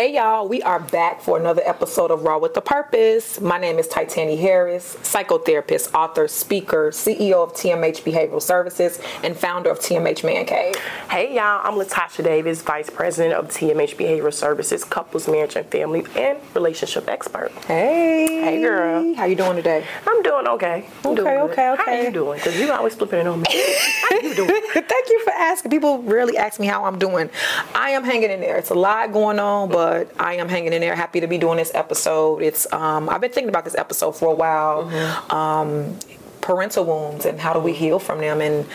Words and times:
Hey 0.00 0.14
y'all, 0.14 0.48
we 0.48 0.62
are 0.62 0.80
back 0.80 1.20
for 1.20 1.36
another 1.38 1.60
episode 1.62 2.10
of 2.10 2.22
Raw 2.22 2.38
with 2.38 2.54
the 2.54 2.62
Purpose. 2.62 3.38
My 3.38 3.58
name 3.58 3.78
is 3.78 3.86
Titani 3.86 4.40
Harris, 4.40 4.96
psychotherapist, 5.02 5.92
author, 5.92 6.26
speaker, 6.26 6.90
CEO 6.90 7.34
of 7.44 7.52
TMH 7.52 8.02
Behavioral 8.02 8.40
Services, 8.40 8.98
and 9.22 9.36
founder 9.36 9.68
of 9.68 9.78
TMH 9.78 10.24
Man 10.24 10.46
Cave. 10.46 10.74
Hey 11.10 11.34
y'all, 11.34 11.60
I'm 11.62 11.74
Latasha 11.74 12.24
Davis, 12.24 12.62
Vice 12.62 12.88
President 12.88 13.34
of 13.34 13.48
TMH 13.48 13.96
Behavioral 13.96 14.32
Services, 14.32 14.84
couples, 14.84 15.28
marriage, 15.28 15.54
and 15.56 15.66
family, 15.66 16.06
and 16.16 16.38
relationship 16.54 17.06
expert. 17.06 17.52
Hey. 17.66 18.40
Hey, 18.42 18.62
girl. 18.62 19.14
How 19.16 19.26
you 19.26 19.36
doing 19.36 19.56
today? 19.56 19.84
I'm 20.06 20.22
doing 20.22 20.48
okay. 20.48 20.86
I'm 21.04 21.10
Okay, 21.10 21.14
doing 21.22 21.36
good. 21.36 21.50
okay, 21.50 21.62
How 21.62 21.74
okay. 21.74 22.04
you 22.06 22.10
doing? 22.10 22.38
Because 22.38 22.58
you 22.58 22.72
always 22.72 22.94
flipping 22.94 23.18
it 23.20 23.26
on 23.26 23.42
me. 23.42 23.46
How 23.50 24.16
you 24.22 24.34
doing? 24.34 24.48
Thank 24.72 25.08
you 25.10 25.20
for 25.24 25.32
asking. 25.34 25.70
People 25.70 26.02
rarely 26.02 26.38
ask 26.38 26.58
me 26.58 26.66
how 26.66 26.86
I'm 26.86 26.98
doing. 26.98 27.28
I 27.74 27.90
am 27.90 28.02
hanging 28.02 28.30
in 28.30 28.40
there. 28.40 28.56
It's 28.56 28.70
a 28.70 28.74
lot 28.74 29.12
going 29.12 29.38
on, 29.38 29.68
but 29.68 29.89
I 30.18 30.34
am 30.34 30.48
hanging 30.48 30.72
in 30.72 30.80
there. 30.80 30.94
Happy 30.96 31.20
to 31.20 31.26
be 31.26 31.38
doing 31.38 31.56
this 31.58 31.72
episode. 31.74 32.42
It's 32.42 32.70
um, 32.72 33.08
I've 33.08 33.20
been 33.20 33.32
thinking 33.32 33.48
about 33.48 33.64
this 33.64 33.76
episode 33.76 34.12
for 34.12 34.28
a 34.30 34.34
while. 34.34 34.84
Mm-hmm. 34.84 35.32
Um, 35.34 35.98
parental 36.40 36.84
wounds 36.86 37.26
and 37.26 37.38
how 37.38 37.52
do 37.52 37.60
we 37.60 37.72
heal 37.72 37.98
from 37.98 38.18
them? 38.18 38.40
And 38.40 38.66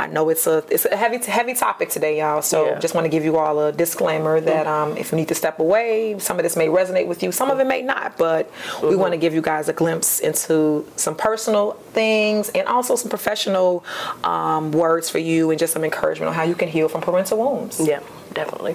I 0.00 0.08
know 0.08 0.28
it's 0.28 0.46
a 0.48 0.64
it's 0.68 0.84
a 0.84 0.96
heavy 0.96 1.18
heavy 1.24 1.54
topic 1.54 1.88
today, 1.88 2.18
y'all. 2.18 2.42
So 2.42 2.66
Yeah. 2.66 2.78
just 2.80 2.94
want 2.94 3.04
to 3.04 3.08
give 3.08 3.24
you 3.24 3.36
all 3.36 3.60
a 3.60 3.72
disclaimer 3.72 4.40
that 4.40 4.66
um, 4.66 4.96
if 4.96 5.12
you 5.12 5.16
need 5.16 5.28
to 5.28 5.34
step 5.34 5.60
away, 5.60 6.18
some 6.18 6.38
of 6.38 6.42
this 6.42 6.56
may 6.56 6.66
resonate 6.66 7.06
with 7.06 7.22
you. 7.22 7.30
Some 7.30 7.50
of 7.50 7.60
it 7.60 7.66
may 7.66 7.82
not, 7.82 8.18
but 8.18 8.50
we 8.82 8.96
want 8.96 9.12
to 9.12 9.16
give 9.16 9.32
you 9.32 9.40
guys 9.42 9.68
a 9.68 9.72
glimpse 9.72 10.18
into 10.18 10.84
some 10.96 11.14
personal 11.14 11.72
things 11.92 12.48
and 12.50 12.66
also 12.66 12.96
some 12.96 13.08
professional 13.08 13.84
um, 14.24 14.72
words 14.72 15.08
for 15.08 15.18
you 15.18 15.50
and 15.50 15.58
just 15.58 15.72
some 15.72 15.84
encouragement 15.84 16.28
on 16.30 16.34
how 16.34 16.42
you 16.42 16.56
can 16.56 16.68
heal 16.68 16.88
from 16.88 17.00
parental 17.00 17.38
wounds. 17.38 17.80
Yeah, 17.80 18.00
definitely. 18.32 18.74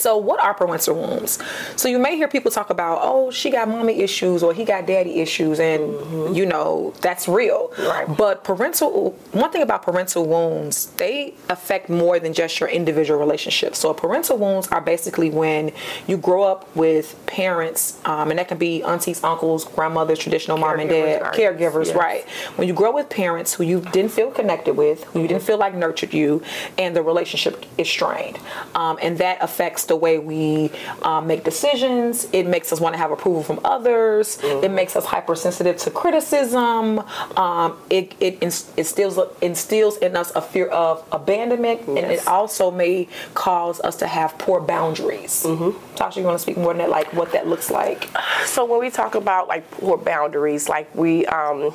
So, 0.00 0.16
what 0.16 0.40
are 0.40 0.54
parental 0.54 0.94
wounds? 0.94 1.38
So, 1.76 1.88
you 1.88 1.98
may 1.98 2.16
hear 2.16 2.26
people 2.26 2.50
talk 2.50 2.70
about, 2.70 3.00
oh, 3.02 3.30
she 3.30 3.50
got 3.50 3.68
mommy 3.68 4.00
issues 4.00 4.42
or 4.42 4.54
he 4.54 4.64
got 4.64 4.86
daddy 4.86 5.20
issues, 5.20 5.60
and 5.60 6.34
you 6.34 6.46
know, 6.46 6.94
that's 7.02 7.28
real. 7.28 7.72
Right. 7.78 8.06
But 8.16 8.42
parental, 8.42 9.10
one 9.32 9.50
thing 9.52 9.62
about 9.62 9.82
parental 9.82 10.26
wounds, 10.26 10.86
they 10.96 11.34
affect 11.50 11.90
more 11.90 12.18
than 12.18 12.32
just 12.32 12.60
your 12.60 12.68
individual 12.70 13.20
relationships. 13.20 13.78
So, 13.78 13.92
parental 13.92 14.38
wounds 14.38 14.68
are 14.68 14.80
basically 14.80 15.28
when 15.28 15.72
you 16.06 16.16
grow 16.16 16.44
up 16.44 16.74
with 16.74 17.14
parents, 17.26 18.00
um, 18.06 18.30
and 18.30 18.38
that 18.38 18.48
can 18.48 18.56
be 18.56 18.82
aunties, 18.82 19.22
uncles, 19.22 19.66
grandmothers, 19.66 20.18
traditional 20.18 20.56
mom 20.56 20.80
and 20.80 20.88
dad, 20.88 21.20
Caregivers, 21.20 21.58
caregivers, 21.58 21.86
yes. 21.86 21.96
right? 21.96 22.28
When 22.56 22.66
you 22.68 22.74
grow 22.74 22.92
with 22.92 23.10
parents 23.10 23.52
who 23.52 23.64
you 23.64 23.80
didn't 23.92 24.12
feel 24.12 24.30
connected 24.30 24.76
with, 24.76 25.04
who 25.04 25.20
you 25.20 25.28
didn't 25.28 25.42
feel 25.42 25.58
like 25.58 25.74
nurtured 25.74 26.14
you, 26.14 26.42
and 26.78 26.96
the 26.96 27.02
relationship 27.02 27.66
is 27.76 27.88
strained, 27.88 28.38
um, 28.74 28.98
and 29.02 29.18
that 29.18 29.36
affects 29.42 29.89
the 29.90 29.96
way 29.96 30.18
we 30.18 30.70
um, 31.02 31.26
make 31.26 31.42
decisions. 31.44 32.26
It 32.32 32.46
makes 32.46 32.72
us 32.72 32.80
want 32.80 32.94
to 32.94 32.98
have 32.98 33.10
approval 33.10 33.42
from 33.42 33.60
others. 33.64 34.38
It 34.42 34.70
makes 34.70 34.94
us 34.96 35.04
hypersensitive 35.04 35.76
to 35.78 35.90
criticism. 35.90 37.00
Um, 37.36 37.76
it 37.90 38.14
it 38.20 38.42
instills 38.42 39.18
instills 39.42 39.98
in 39.98 40.16
us 40.16 40.30
a 40.34 40.40
fear 40.40 40.68
of 40.68 41.04
abandonment, 41.12 41.80
and 41.88 41.98
it 41.98 42.26
also 42.26 42.70
may 42.70 43.08
cause 43.34 43.80
us 43.80 43.96
to 43.96 44.06
have 44.06 44.38
poor 44.38 44.60
boundaries. 44.60 45.42
Mm-hmm. 45.44 45.96
Tasha, 45.96 46.16
you 46.18 46.22
want 46.22 46.38
to 46.38 46.42
speak 46.42 46.56
more 46.56 46.72
than 46.72 46.78
that, 46.78 46.90
like 46.90 47.12
what 47.12 47.32
that 47.32 47.46
looks 47.48 47.70
like? 47.70 48.08
So 48.46 48.64
when 48.64 48.80
we 48.80 48.90
talk 48.90 49.16
about 49.16 49.48
like 49.48 49.68
poor 49.72 49.98
boundaries, 49.98 50.68
like 50.68 50.94
we 50.94 51.26
um 51.26 51.74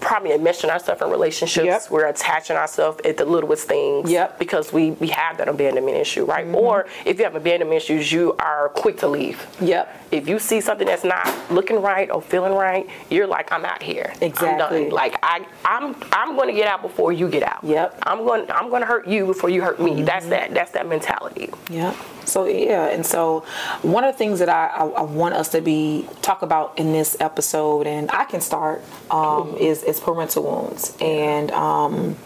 probably 0.00 0.30
enmeshing 0.30 0.70
ourselves 0.70 1.02
in 1.02 1.10
relationships, 1.10 1.66
Yep. 1.66 1.90
we're 1.90 2.06
attaching 2.06 2.56
ourselves 2.56 3.00
at 3.04 3.16
the 3.16 3.24
littlest 3.24 3.66
things. 3.68 4.10
Yep. 4.10 4.28
Mm-hmm. 4.30 4.38
Because 4.38 4.72
we 4.72 4.92
we 4.92 5.08
have 5.08 5.38
that 5.38 5.48
abandonment 5.48 5.96
issue, 5.96 6.24
right? 6.24 6.46
Or 6.54 6.86
if 7.04 7.18
you 7.18 7.24
have 7.24 7.34
abandonment 7.34 7.76
issues, 7.82 8.10
you 8.12 8.34
are 8.38 8.68
quick 8.70 8.98
to 8.98 9.08
leave. 9.08 9.46
Yep. 9.60 10.06
If 10.10 10.28
you 10.28 10.38
see 10.38 10.60
something 10.60 10.86
that's 10.86 11.04
not 11.04 11.26
looking 11.50 11.80
right 11.82 12.10
or 12.10 12.22
feeling 12.22 12.54
right, 12.54 12.88
you're 13.10 13.26
like, 13.26 13.52
I'm 13.52 13.64
out 13.64 13.82
here. 13.82 14.12
Exactly. 14.20 14.90
Like 14.90 15.16
I, 15.22 15.46
I'm, 15.64 15.94
I'm 16.12 16.36
going 16.36 16.48
to 16.48 16.54
get 16.54 16.66
out 16.68 16.82
before 16.82 17.12
you 17.12 17.28
get 17.28 17.42
out. 17.42 17.62
Yep. 17.64 17.92
Mm-hmm. 17.92 18.08
I'm 18.08 18.18
going, 18.26 18.50
I'm 18.50 18.68
going 18.70 18.80
to 18.82 18.86
hurt 18.86 19.06
you 19.06 19.26
before 19.26 19.50
you 19.50 19.62
hurt 19.62 19.80
me. 19.80 20.02
That's 20.02 20.26
that. 20.26 20.54
That's 20.54 20.70
that 20.72 20.88
mentality. 20.88 21.50
Yeah. 21.70 21.94
So 22.28 22.46
yeah, 22.46 22.86
and 22.88 23.04
so 23.04 23.40
one 23.82 24.04
of 24.04 24.14
the 24.14 24.18
things 24.18 24.38
that 24.38 24.48
I, 24.48 24.66
I, 24.68 24.86
I 24.86 25.02
want 25.02 25.34
us 25.34 25.48
to 25.50 25.60
be 25.60 26.06
talk 26.22 26.42
about 26.42 26.78
in 26.78 26.92
this 26.92 27.16
episode, 27.20 27.86
and 27.86 28.10
I 28.10 28.24
can 28.24 28.40
start, 28.40 28.82
um, 29.10 29.56
is 29.58 29.82
is 29.82 30.00
parental 30.00 30.44
wounds, 30.44 30.96
and 31.00 31.50
um, 31.52 32.16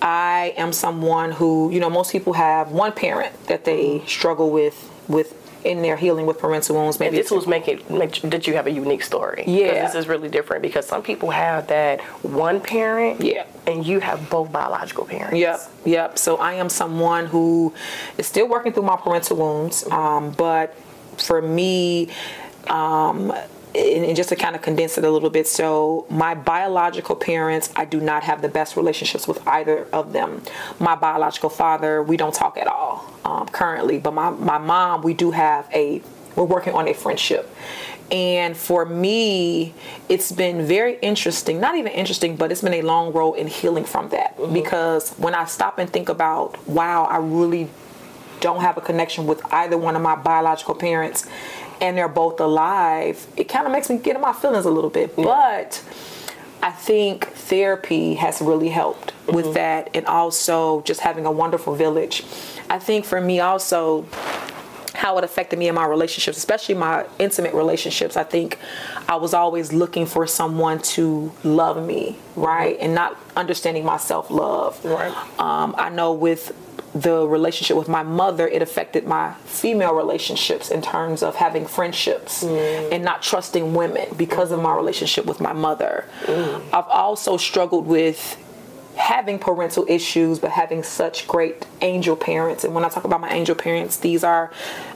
I 0.00 0.54
am 0.56 0.72
someone 0.72 1.32
who 1.32 1.70
you 1.70 1.80
know 1.80 1.90
most 1.90 2.12
people 2.12 2.32
have 2.34 2.70
one 2.70 2.92
parent 2.92 3.46
that 3.46 3.64
they 3.64 4.02
struggle 4.06 4.50
with 4.50 4.90
with 5.08 5.34
in 5.64 5.82
their 5.82 5.96
healing 5.96 6.26
with 6.26 6.38
parental 6.38 6.76
wounds. 6.76 7.00
Maybe 7.00 7.16
And 7.16 7.24
this 7.24 7.30
was 7.30 7.46
making 7.46 7.82
make 7.90 8.20
that 8.22 8.46
you 8.46 8.54
have 8.54 8.66
a 8.66 8.70
unique 8.70 9.02
story? 9.02 9.44
Yeah. 9.46 9.86
This 9.86 9.94
is 9.94 10.08
really 10.08 10.28
different 10.28 10.62
because 10.62 10.86
some 10.86 11.02
people 11.02 11.30
have 11.30 11.66
that 11.68 12.00
one 12.22 12.60
parent. 12.60 13.20
Yeah. 13.20 13.46
And 13.66 13.86
you 13.86 14.00
have 14.00 14.30
both 14.30 14.50
biological 14.52 15.04
parents. 15.04 15.36
Yep, 15.36 15.60
yep. 15.84 16.18
So 16.18 16.36
I 16.36 16.54
am 16.54 16.68
someone 16.68 17.26
who 17.26 17.74
is 18.16 18.26
still 18.26 18.48
working 18.48 18.72
through 18.72 18.84
my 18.84 18.96
parental 18.96 19.36
wounds, 19.36 19.86
um, 19.90 20.30
but 20.32 20.74
for 21.18 21.42
me, 21.42 22.08
um, 22.68 23.32
and, 23.74 24.04
and 24.04 24.16
just 24.16 24.28
to 24.30 24.36
kind 24.36 24.56
of 24.56 24.62
condense 24.62 24.98
it 24.98 25.04
a 25.04 25.10
little 25.10 25.30
bit, 25.30 25.46
so 25.46 26.06
my 26.10 26.34
biological 26.34 27.16
parents, 27.16 27.70
I 27.76 27.84
do 27.84 28.00
not 28.00 28.22
have 28.24 28.42
the 28.42 28.48
best 28.48 28.76
relationships 28.76 29.28
with 29.28 29.46
either 29.46 29.86
of 29.92 30.12
them. 30.12 30.42
My 30.78 30.94
biological 30.94 31.50
father, 31.50 32.02
we 32.02 32.16
don't 32.16 32.34
talk 32.34 32.56
at 32.56 32.66
all 32.66 33.12
um, 33.24 33.46
currently, 33.48 33.98
but 33.98 34.14
my, 34.14 34.30
my 34.30 34.58
mom, 34.58 35.02
we 35.02 35.14
do 35.14 35.30
have 35.30 35.68
a, 35.72 36.02
we're 36.36 36.44
working 36.44 36.74
on 36.74 36.88
a 36.88 36.94
friendship. 36.94 37.48
And 38.10 38.56
for 38.56 38.86
me, 38.86 39.74
it's 40.08 40.32
been 40.32 40.64
very 40.64 40.98
interesting, 41.00 41.60
not 41.60 41.74
even 41.74 41.92
interesting, 41.92 42.36
but 42.36 42.50
it's 42.50 42.62
been 42.62 42.74
a 42.74 42.82
long 42.82 43.12
road 43.12 43.34
in 43.34 43.46
healing 43.48 43.84
from 43.84 44.08
that. 44.08 44.34
Because 44.52 45.10
when 45.18 45.34
I 45.34 45.44
stop 45.44 45.78
and 45.78 45.90
think 45.90 46.08
about, 46.08 46.66
wow, 46.66 47.04
I 47.04 47.18
really 47.18 47.68
don't 48.40 48.60
have 48.60 48.78
a 48.78 48.80
connection 48.80 49.26
with 49.26 49.44
either 49.52 49.76
one 49.76 49.96
of 49.96 50.00
my 50.00 50.14
biological 50.14 50.74
parents 50.74 51.26
and 51.80 51.96
they're 51.96 52.08
both 52.08 52.40
alive, 52.40 53.26
it 53.36 53.44
kind 53.44 53.66
of 53.66 53.72
makes 53.72 53.90
me 53.90 53.98
get 53.98 54.16
in 54.16 54.22
my 54.22 54.32
feelings 54.32 54.64
a 54.64 54.70
little 54.70 54.90
bit. 54.90 55.14
But 55.16 55.82
I 56.62 56.70
think 56.70 57.26
therapy 57.28 58.14
has 58.14 58.40
really 58.40 58.68
helped 58.68 59.12
with 59.28 59.54
that 59.54 59.90
and 59.94 60.06
also 60.06 60.82
just 60.82 61.00
having 61.00 61.24
a 61.24 61.30
wonderful 61.30 61.74
village. 61.74 62.24
I 62.68 62.78
think 62.78 63.04
for 63.04 63.20
me 63.20 63.40
also 63.40 64.06
how 64.94 65.16
it 65.16 65.22
affected 65.22 65.56
me 65.60 65.68
in 65.68 65.74
my 65.76 65.86
relationships, 65.86 66.36
especially 66.36 66.74
my 66.74 67.06
intimate 67.20 67.54
relationships. 67.54 68.16
I 68.16 68.24
think 68.24 68.58
I 69.08 69.14
was 69.14 69.32
always 69.32 69.72
looking 69.72 70.06
for 70.06 70.26
someone 70.26 70.80
to 70.80 71.32
love 71.44 71.86
me, 71.86 72.18
right? 72.34 72.76
And 72.80 72.96
not 72.96 73.16
understanding 73.36 73.84
my 73.84 73.96
self 73.96 74.28
love. 74.28 74.84
Right. 74.84 75.12
Um, 75.38 75.76
I 75.78 75.88
know 75.90 76.12
with 76.12 76.52
the 76.94 77.26
relationship 77.26 77.76
with 77.76 77.88
my 77.88 78.02
mother, 78.02 78.48
it 78.48 78.62
affected 78.62 79.06
my 79.06 79.34
female 79.44 79.94
relationships 79.94 80.70
in 80.70 80.82
terms 80.82 81.22
of 81.22 81.36
having 81.36 81.66
friendships 81.66 82.44
mm. 82.44 82.92
and 82.92 83.04
not 83.04 83.22
trusting 83.22 83.74
women 83.74 84.08
because 84.16 84.52
of 84.52 84.60
my 84.60 84.74
relationship 84.74 85.26
with 85.26 85.40
my 85.40 85.52
mother. 85.52 86.06
Mm. 86.24 86.62
I've 86.72 86.88
also 86.88 87.36
struggled 87.36 87.86
with 87.86 88.36
having 88.98 89.38
parental 89.38 89.86
issues 89.88 90.38
but 90.40 90.50
having 90.50 90.82
such 90.82 91.26
great 91.28 91.64
angel 91.80 92.16
parents. 92.16 92.64
And 92.64 92.74
when 92.74 92.84
i 92.84 92.88
talk 92.88 93.04
about 93.04 93.20
my 93.20 93.30
angel 93.30 93.54
parents 93.54 93.96
these 93.98 94.24
are 94.24 94.50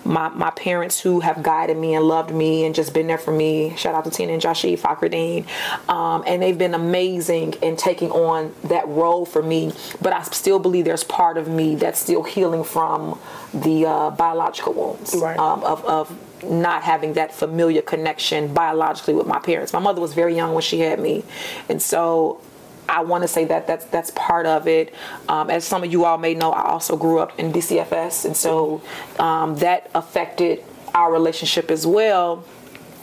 my, 0.05 0.29
my 0.31 0.51
parents 0.51 1.01
who 1.01 1.21
have 1.21 1.43
guided 1.43 1.77
me 1.77 1.95
and 1.95 2.05
loved 2.05 2.33
me 2.35 2.65
and 2.65 2.75
just 2.75 2.93
been 2.93 3.07
there 3.07 3.17
for 3.19 3.31
me. 3.33 3.75
Shout 3.77 3.95
out 3.95 4.05
to 4.05 4.11
tina 4.11 4.33
and 4.33 4.43
joshi 4.43 4.77
fakradine 4.79 5.47
um, 5.89 6.25
and 6.27 6.43
they've 6.43 6.59
been 6.59 6.75
amazing 6.75 7.55
in 7.63 7.77
taking 7.77 8.11
on 8.11 8.53
that 8.65 8.87
role 8.89 9.25
for 9.25 9.43
me. 9.43 9.73
But 10.01 10.13
i 10.13 10.23
still 10.23 10.59
believe 10.59 10.85
there's 10.85 11.05
part 11.05 11.37
of 11.39 11.47
me 11.49 11.77
that's 11.77 12.01
still 12.01 12.25
healing 12.25 12.65
from 12.65 13.19
the 13.55 13.87
uh, 13.87 14.11
biological 14.11 14.73
wounds 14.73 15.15
Right. 15.15 15.39
um, 15.39 15.63
of, 15.63 15.85
of 15.85 16.43
not 16.43 16.83
having 16.83 17.13
that 17.13 17.33
familiar 17.33 17.83
connection 17.83 18.53
biologically 18.53 19.15
with 19.15 19.29
my 19.29 19.39
parents. 19.39 19.73
My 19.73 19.79
mother 19.79 20.01
was 20.01 20.13
very 20.13 20.35
young 20.35 20.55
when 20.55 20.63
she 20.63 20.81
had 20.81 20.99
me. 20.99 21.23
And 21.69 21.81
so 21.81 22.41
I 22.89 23.03
want 23.03 23.23
to 23.23 23.29
say 23.29 23.45
that 23.47 23.67
that's 23.67 23.85
that's 23.87 24.11
part 24.13 24.47
of 24.47 24.67
it. 24.69 24.95
Um, 25.29 25.51
as 25.51 25.65
some 25.65 25.83
of 25.85 25.93
you 25.93 26.05
all 26.05 26.19
may 26.19 26.35
know, 26.35 26.53
I 26.53 26.65
also 26.65 26.97
grew 26.97 27.19
up 27.19 27.39
in 27.39 27.53
DCFS, 27.53 28.25
and 28.25 28.37
so 28.37 28.83
um, 29.19 29.57
that 29.57 29.91
affected 29.95 30.65
our 30.95 31.13
relationship 31.13 31.71
as 31.71 31.87
well. 31.87 32.45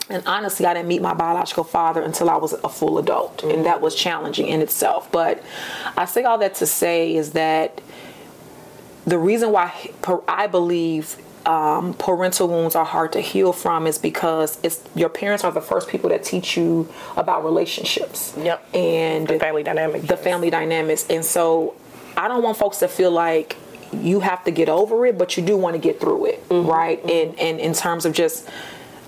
And 0.10 0.24
honestly, 0.26 0.66
I 0.66 0.74
didn't 0.74 0.88
meet 0.88 1.04
my 1.04 1.14
biological 1.14 1.64
father 1.64 2.02
until 2.02 2.30
I 2.30 2.38
was 2.38 2.54
a 2.54 2.70
full 2.70 2.98
adult, 2.98 3.44
and 3.44 3.66
that 3.66 3.80
was 3.82 3.96
challenging 3.96 4.48
in 4.48 4.62
itself. 4.62 5.12
But 5.12 5.44
I 5.96 6.06
say 6.06 6.24
all 6.24 6.40
that 6.40 6.56
to 6.56 6.66
say 6.66 7.16
is 7.16 7.32
that 7.34 7.82
the 9.06 9.18
reason 9.18 9.52
why 9.52 9.92
I 10.28 10.48
believe 10.48 11.18
um, 11.46 11.94
parental 11.94 12.48
wounds 12.48 12.76
are 12.76 12.86
hard 12.86 13.14
to 13.14 13.22
heal 13.22 13.54
from 13.54 13.88
is 13.88 13.98
because 13.98 14.58
it's 14.64 14.84
your 14.96 15.10
parents 15.10 15.44
are 15.44 15.52
the 15.52 15.62
first 15.62 15.88
people 15.88 16.10
that 16.10 16.24
teach 16.24 16.58
you 16.58 16.88
about 17.16 17.44
relationships. 17.44 18.34
Yep. 18.38 18.76
And 18.76 19.28
The 19.28 19.40
family 19.40 19.64
dynamics. 19.64 20.08
the 20.08 20.18
family 20.18 20.50
dynamics. 20.50 21.06
And 21.10 21.24
so 21.24 21.76
I 22.18 22.28
don't 22.28 22.44
want 22.44 22.58
folks 22.58 22.80
to 22.80 22.88
feel 22.88 23.12
like 23.12 23.58
you 23.94 24.20
have 24.20 24.44
to 24.44 24.52
get 24.52 24.70
over 24.70 25.06
it, 25.06 25.18
but 25.18 25.38
you 25.38 25.44
do 25.44 25.58
want 25.58 25.74
to 25.76 25.80
get 25.80 26.00
through 26.00 26.26
it, 26.26 26.48
mm-hmm. 26.50 26.70
right? 26.70 27.02
Mm-hmm. 27.02 27.10
And 27.10 27.40
and 27.40 27.60
in 27.60 27.74
terms 27.74 28.06
of 28.06 28.14
just, 28.14 28.48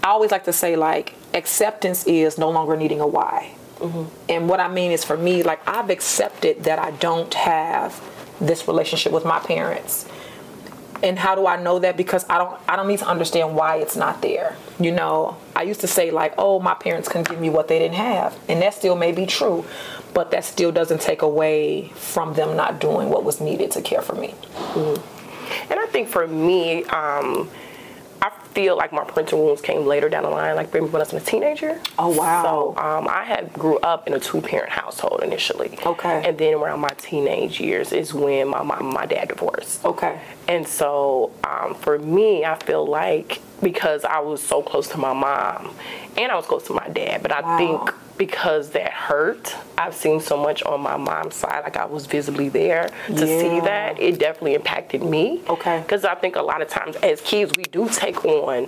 I 0.03 0.07
always 0.07 0.31
like 0.31 0.45
to 0.45 0.53
say 0.53 0.75
like 0.75 1.15
acceptance 1.33 2.05
is 2.05 2.37
no 2.37 2.49
longer 2.49 2.75
needing 2.75 2.99
a 3.01 3.07
why. 3.07 3.53
Mm-hmm. 3.77 4.15
And 4.29 4.49
what 4.49 4.59
I 4.59 4.67
mean 4.67 4.91
is 4.91 5.03
for 5.03 5.17
me, 5.17 5.43
like 5.43 5.59
I've 5.67 5.89
accepted 5.89 6.63
that 6.63 6.79
I 6.79 6.91
don't 6.91 7.33
have 7.33 8.01
this 8.39 8.67
relationship 8.67 9.11
with 9.11 9.25
my 9.25 9.39
parents. 9.39 10.07
And 11.03 11.17
how 11.17 11.35
do 11.35 11.47
I 11.47 11.61
know 11.61 11.79
that? 11.79 11.97
Because 11.97 12.25
I 12.29 12.37
don't 12.37 12.59
I 12.67 12.75
don't 12.75 12.87
need 12.87 12.99
to 12.99 13.07
understand 13.07 13.55
why 13.55 13.77
it's 13.77 13.95
not 13.95 14.21
there. 14.21 14.55
You 14.79 14.91
know, 14.91 15.37
I 15.55 15.63
used 15.63 15.81
to 15.81 15.87
say 15.87 16.11
like, 16.11 16.33
"Oh, 16.37 16.59
my 16.59 16.75
parents 16.75 17.07
couldn't 17.09 17.29
give 17.29 17.39
me 17.39 17.49
what 17.49 17.67
they 17.67 17.79
didn't 17.79 17.95
have." 17.95 18.37
And 18.47 18.61
that 18.61 18.73
still 18.75 18.95
may 18.95 19.11
be 19.11 19.25
true, 19.25 19.65
but 20.13 20.31
that 20.31 20.45
still 20.45 20.71
doesn't 20.71 21.01
take 21.01 21.21
away 21.21 21.89
from 21.95 22.33
them 22.33 22.55
not 22.55 22.79
doing 22.79 23.09
what 23.09 23.23
was 23.23 23.41
needed 23.41 23.71
to 23.71 23.81
care 23.81 24.01
for 24.01 24.13
me. 24.13 24.35
And 25.69 25.79
I 25.79 25.85
think 25.87 26.07
for 26.07 26.27
me, 26.27 26.83
um, 26.85 27.49
feel 28.53 28.77
like 28.77 28.91
my 28.91 29.03
parental 29.03 29.43
wounds 29.43 29.61
came 29.61 29.85
later 29.85 30.09
down 30.09 30.23
the 30.23 30.29
line, 30.29 30.55
like 30.55 30.73
when 30.73 30.83
I 30.83 30.97
was 30.97 31.13
a 31.13 31.19
teenager. 31.19 31.79
Oh, 31.97 32.09
wow. 32.09 32.43
So 32.43 32.81
um, 32.81 33.07
I 33.07 33.23
had 33.23 33.53
grew 33.53 33.77
up 33.79 34.07
in 34.07 34.13
a 34.13 34.19
two-parent 34.19 34.69
household 34.69 35.21
initially. 35.23 35.77
Okay. 35.85 36.23
And 36.27 36.37
then 36.37 36.53
around 36.55 36.79
my 36.79 36.89
teenage 36.97 37.59
years 37.59 37.91
is 37.93 38.13
when 38.13 38.49
my 38.49 38.63
mom 38.63 38.91
my 38.93 39.05
dad 39.05 39.29
divorced. 39.29 39.85
Okay. 39.85 40.19
And 40.47 40.67
so 40.67 41.31
um, 41.43 41.75
for 41.75 41.97
me, 41.99 42.43
I 42.45 42.55
feel 42.55 42.85
like 42.85 43.41
because 43.61 44.03
I 44.05 44.19
was 44.19 44.41
so 44.41 44.61
close 44.61 44.87
to 44.89 44.97
my 44.97 45.13
mom 45.13 45.73
and 46.17 46.31
I 46.31 46.35
was 46.35 46.45
close 46.45 46.63
to 46.67 46.73
my 46.73 46.87
dad, 46.89 47.21
but 47.21 47.31
I 47.31 47.41
Wow. 47.41 47.57
think 47.57 47.93
because 48.17 48.69
that 48.71 48.91
hurt, 48.91 49.55
I've 49.77 49.95
seen 49.95 50.19
so 50.19 50.37
much 50.37 50.61
on 50.63 50.81
my 50.81 50.95
mom's 50.97 51.35
side, 51.35 51.61
like 51.63 51.75
I 51.77 51.85
was 51.85 52.05
visibly 52.05 52.49
there 52.49 52.89
to 53.07 53.25
see 53.25 53.59
that. 53.61 53.99
It 53.99 54.19
definitely 54.19 54.53
impacted 54.53 55.01
me. 55.01 55.41
Okay. 55.49 55.79
Because 55.81 56.05
I 56.05 56.13
think 56.15 56.35
a 56.35 56.41
lot 56.41 56.61
of 56.61 56.67
times 56.67 56.95
as 56.97 57.19
kids, 57.21 57.53
we 57.57 57.63
do 57.63 57.89
take 57.89 58.23
on 58.25 58.67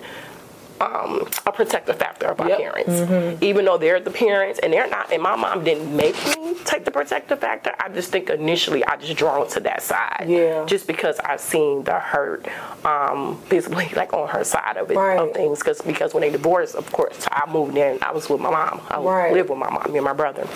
um, 0.83 1.27
a 1.45 1.51
protective 1.51 1.97
factor 1.97 2.27
of 2.27 2.39
our 2.41 2.49
Yep. 2.49 2.59
parents, 2.59 3.41
even 3.43 3.65
though 3.65 3.77
they're 3.77 3.99
the 3.99 4.11
parents 4.11 4.59
and 4.59 4.73
they're 4.73 4.87
not. 4.87 5.11
And 5.11 5.21
my 5.21 5.35
mom 5.35 5.63
didn't 5.63 5.95
make 5.95 6.15
me 6.37 6.55
take 6.65 6.85
the 6.85 6.91
protective 6.91 7.39
factor. 7.39 7.71
I 7.79 7.89
just 7.89 8.11
think 8.11 8.29
initially 8.29 8.83
I 8.85 8.97
just 8.97 9.15
drawn 9.15 9.47
to 9.49 9.59
that 9.61 9.81
side, 9.81 10.25
Yeah. 10.27 10.65
just 10.65 10.87
because 10.87 11.19
I've 11.19 11.41
seen 11.41 11.83
the 11.83 11.99
hurt 11.99 12.47
um, 12.85 13.39
visibly, 13.47 13.89
like 13.95 14.13
on 14.13 14.27
her 14.29 14.43
side 14.43 14.77
of 14.77 14.91
it 14.91 14.97
Right. 14.97 15.19
of 15.19 15.33
things. 15.33 15.59
Because 15.59 15.81
because 15.81 16.13
when 16.13 16.21
they 16.21 16.29
divorced, 16.29 16.75
of 16.75 16.91
course, 16.91 17.25
I 17.31 17.49
moved 17.51 17.77
in. 17.77 17.99
I 18.01 18.11
was 18.11 18.29
with 18.29 18.41
my 18.41 18.49
mom. 18.51 18.81
I 18.89 18.99
Right. 18.99 19.33
lived 19.33 19.49
with 19.49 19.59
my 19.59 19.69
mom, 19.69 19.91
me 19.91 19.97
and 19.97 20.05
my 20.05 20.13
brother. 20.13 20.47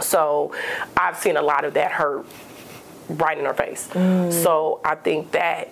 So 0.00 0.52
I've 0.96 1.16
seen 1.18 1.36
a 1.36 1.42
lot 1.42 1.64
of 1.64 1.74
that 1.74 1.92
hurt 1.92 2.24
right 3.10 3.36
in 3.38 3.44
her 3.44 3.54
face. 3.54 3.88
Mm. 3.92 4.32
So 4.32 4.80
I 4.84 4.94
think 4.94 5.32
that 5.32 5.68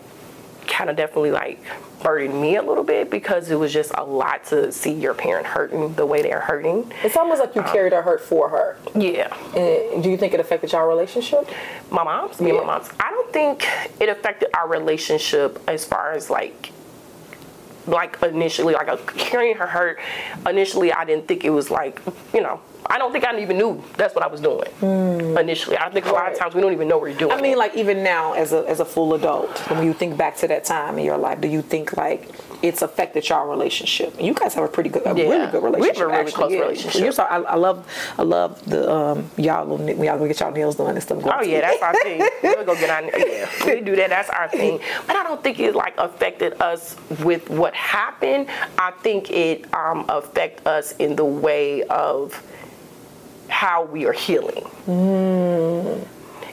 kind 0.69 0.91
of 0.91 0.97
definitely 0.97 1.31
like 1.31 1.59
burdened 2.03 2.41
me 2.41 2.57
a 2.57 2.63
little 2.63 2.85
bit 2.85 3.11
because 3.11 3.51
it 3.51 3.57
was 3.57 3.73
just 3.73 3.91
a 3.97 4.05
lot 4.05 4.45
to 4.45 4.71
see 4.71 4.93
your 4.93 5.15
parent 5.15 5.47
hurting 5.47 5.95
the 5.95 6.07
way 6.07 6.23
they're 6.23 6.41
hurting. 6.41 6.93
It's 7.03 7.17
almost 7.17 7.41
like 7.41 7.55
you 7.55 7.63
um, 7.63 7.69
carried 7.69 7.93
her 7.93 8.03
hurt 8.03 8.21
for 8.21 8.49
her. 8.49 8.77
Yeah. 8.95 9.35
And 9.57 10.03
do 10.03 10.11
you 10.11 10.17
think 10.17 10.35
it 10.35 10.41
affected 10.41 10.73
y'all 10.73 10.87
relationship? 10.87 11.49
My 11.91 12.05
mom's, 12.05 12.41
me 12.41 12.51
and 12.51 12.61
my 12.61 12.65
mom's. 12.67 12.91
I 13.01 13.11
don't 13.11 13.33
think 13.33 13.67
it 14.01 14.09
affected 14.09 14.51
our 14.57 14.69
relationship 14.69 15.61
as 15.67 15.85
far 15.85 16.13
as 16.13 16.31
like 16.31 16.73
like 17.87 18.23
initially 18.23 18.75
like 18.75 18.89
a, 18.89 18.99
carrying 19.15 19.57
her 19.57 19.67
hurt 19.67 19.99
initially 20.47 20.93
i 20.93 21.07
didn't 21.07 21.27
think 21.27 21.43
it 21.43 21.49
was 21.49 21.71
like 21.71 22.03
you 22.35 22.43
know 22.43 22.61
i 22.87 22.99
don't 22.99 23.13
think 23.13 23.25
i 23.25 23.39
even 23.39 23.57
knew 23.59 23.83
that's 23.97 24.15
what 24.15 24.25
i 24.25 24.27
was 24.27 24.41
doing 24.41 24.69
initially 25.39 25.77
i 25.79 25.89
think 25.91 26.07
a 26.07 26.13
lot 26.13 26.31
of 26.33 26.39
times 26.39 26.55
we 26.55 26.61
don't 26.61 26.73
even 26.73 26.89
know 26.89 26.97
what 26.99 27.11
we're 27.11 27.19
doing 27.19 27.33
I 27.33 27.41
mean, 27.41 27.59
like 27.59 27.75
even 27.77 28.03
now, 28.03 28.33
as 28.33 28.53
a 28.53 28.65
as 28.69 28.81
a 28.81 28.85
full 28.85 29.15
adult, 29.15 29.57
when 29.71 29.85
you 29.85 29.93
think 29.93 30.17
back 30.17 30.37
to 30.39 30.49
that 30.49 30.65
time 30.65 30.99
in 30.99 31.05
your 31.05 31.17
life, 31.19 31.41
do 31.41 31.49
you 31.49 31.63
think 31.63 31.97
like 31.97 32.29
it's 32.63 32.83
affected 32.83 33.29
y'all 33.29 33.47
relationship? 33.49 34.21
You 34.21 34.35
guys 34.35 34.55
have 34.55 34.65
a 34.65 34.69
pretty 34.69 34.91
good, 34.91 35.03
a 35.07 35.15
Yeah. 35.17 35.29
really 35.29 35.51
good 35.53 35.63
relationship. 35.63 35.95
We 35.97 35.99
have 36.01 36.01
a 36.01 36.07
really 36.07 36.19
actually, 36.21 36.33
close 36.33 36.53
yeah. 36.53 36.59
relationship. 36.61 37.01
You're 37.03 37.13
so, 37.13 37.23
I, 37.25 37.39
I 37.41 37.55
love, 37.55 37.87
I 38.19 38.23
love 38.23 38.65
the 38.69 38.91
um 38.93 39.31
y'all 39.37 39.67
little 39.67 39.87
when 39.87 40.05
y'all 40.05 40.19
go 40.19 40.27
get 40.27 40.41
y'all 40.41 40.51
nails 40.51 40.77
done 40.77 40.91
and 40.91 41.03
stuff. 41.03 41.23
Oh 41.25 41.43
yeah, 41.43 41.61
that's 41.61 41.83
our 41.83 41.95
thing. 42.03 42.21
We'll 42.43 42.65
go 42.65 42.75
get 42.75 42.91
our 42.91 43.03
yeah. 43.19 43.49
We 43.65 43.81
do 43.81 43.95
that. 43.97 44.11
That's 44.11 44.31
our 44.31 44.49
thing. 44.49 44.81
But 45.07 45.17
I 45.17 45.23
don't 45.23 45.43
think 45.43 45.61
it 45.61 45.75
like 45.75 45.95
affected 45.99 46.61
us 46.61 46.97
with 47.23 47.49
what 47.51 47.75
happened. 47.75 48.49
I 48.79 48.91
think 49.03 49.31
it 49.31 49.73
um, 49.75 50.05
affect 50.09 50.67
us 50.67 50.93
in 50.97 51.15
the 51.17 51.25
way 51.25 51.83
of 51.85 52.43
how 53.49 53.85
we 53.85 54.07
are 54.07 54.13
healing. 54.13 54.65
Mm. 54.87 56.07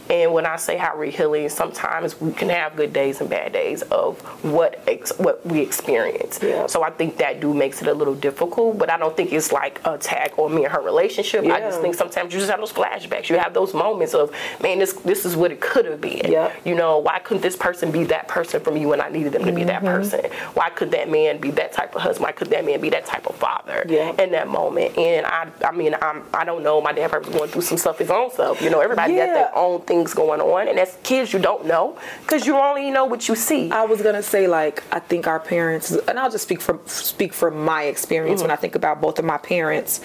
And 0.09 0.33
when 0.33 0.45
I 0.45 0.55
say 0.57 0.77
how 0.77 0.97
we're 0.97 1.11
healing, 1.11 1.49
sometimes 1.49 2.19
we 2.21 2.31
can 2.31 2.49
have 2.49 2.75
good 2.75 2.93
days 2.93 3.21
and 3.21 3.29
bad 3.29 3.53
days 3.53 3.81
of 3.83 4.19
what 4.43 4.81
ex- 4.87 5.17
what 5.17 5.45
we 5.45 5.61
experience. 5.61 6.39
Yeah. 6.41 6.67
So 6.67 6.83
I 6.83 6.89
think 6.91 7.17
that 7.17 7.39
do 7.39 7.53
makes 7.53 7.81
it 7.81 7.87
a 7.87 7.93
little 7.93 8.13
difficult, 8.15 8.77
but 8.77 8.89
I 8.89 8.97
don't 8.97 9.15
think 9.17 9.33
it's 9.33 9.51
like 9.51 9.81
a 9.85 9.97
tag 9.97 10.33
on 10.37 10.53
me 10.53 10.63
and 10.65 10.71
her 10.73 10.81
relationship. 10.81 11.43
Yeah. 11.43 11.53
I 11.55 11.59
just 11.59 11.81
think 11.81 11.95
sometimes 11.95 12.33
you 12.33 12.39
just 12.39 12.51
have 12.51 12.59
those 12.59 12.71
flashbacks. 12.73 13.29
You 13.29 13.37
have 13.37 13.53
those 13.53 13.73
moments 13.73 14.13
of, 14.13 14.31
man, 14.61 14.79
this 14.79 14.93
this 14.93 15.25
is 15.25 15.35
what 15.35 15.51
it 15.51 15.59
could 15.59 15.85
have 15.85 16.01
been. 16.01 16.31
Yeah. 16.31 16.51
You 16.63 16.75
know, 16.75 16.99
why 16.99 17.19
couldn't 17.19 17.41
this 17.41 17.55
person 17.55 17.91
be 17.91 18.03
that 18.05 18.27
person 18.27 18.59
for 18.61 18.71
me 18.71 18.85
when 18.85 19.01
I 19.01 19.09
needed 19.09 19.33
them 19.33 19.43
to 19.45 19.51
be 19.51 19.63
that 19.63 19.75
Mm-hmm. 19.75 19.85
person? 19.87 20.25
Why 20.53 20.69
could 20.69 20.91
that 20.91 21.09
man 21.09 21.39
be 21.39 21.51
that 21.51 21.73
type 21.73 21.95
of 21.95 22.01
husband? 22.01 22.23
Why 22.25 22.31
could 22.31 22.49
that 22.51 22.63
man 22.65 22.79
be 22.79 22.89
that 22.91 23.05
type 23.05 23.27
of 23.27 23.35
father 23.35 23.83
Yeah. 23.87 24.11
in 24.21 24.31
that 24.31 24.47
moment? 24.47 24.97
And 24.97 25.25
I, 25.25 25.47
I 25.65 25.71
mean, 25.71 25.95
I'm, 26.01 26.23
I 26.33 26.45
don't 26.45 26.63
know. 26.63 26.79
My 26.79 26.93
dad 26.93 27.09
probably 27.11 27.29
was 27.29 27.37
going 27.37 27.49
through 27.51 27.61
some 27.63 27.77
stuff 27.77 27.97
his 27.99 28.09
own 28.09 28.31
stuff. 28.31 28.61
You 28.61 28.69
know, 28.69 28.79
everybody 28.79 29.15
got 29.15 29.25
their 29.25 29.55
own 29.57 29.81
things 29.95 30.13
going 30.13 30.41
on, 30.41 30.67
and 30.67 30.79
as 30.79 30.97
kids, 31.03 31.33
you 31.33 31.39
don't 31.39 31.65
know 31.65 31.97
because 32.21 32.45
you 32.45 32.55
only 32.57 32.91
know 32.91 33.05
what 33.05 33.27
you 33.27 33.35
see. 33.35 33.71
I 33.71 33.85
was 33.85 34.01
gonna 34.01 34.23
say 34.23 34.47
like 34.47 34.83
I 34.91 34.99
think 34.99 35.27
our 35.27 35.39
parents, 35.39 35.91
and 35.91 36.19
I'll 36.19 36.31
just 36.31 36.43
speak 36.43 36.61
from 36.61 36.79
speak 36.85 37.33
from 37.33 37.63
my 37.63 37.83
experience 37.83 38.41
when 38.41 38.49
mm-hmm. 38.49 38.53
I 38.53 38.61
think 38.61 38.75
about 38.75 39.01
both 39.01 39.19
of 39.19 39.25
my 39.25 39.37
parents. 39.37 40.01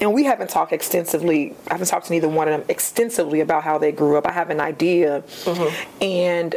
And 0.00 0.12
we 0.12 0.24
haven't 0.24 0.50
talked 0.50 0.72
extensively. 0.72 1.54
I 1.68 1.74
haven't 1.74 1.86
talked 1.86 2.06
to 2.06 2.12
neither 2.12 2.28
one 2.28 2.48
of 2.48 2.58
them 2.58 2.68
extensively 2.68 3.40
about 3.40 3.62
how 3.62 3.78
they 3.78 3.92
grew 3.92 4.16
up. 4.16 4.26
I 4.26 4.32
have 4.32 4.50
an 4.50 4.60
idea, 4.60 5.22
mm-hmm. 5.44 6.02
and 6.02 6.56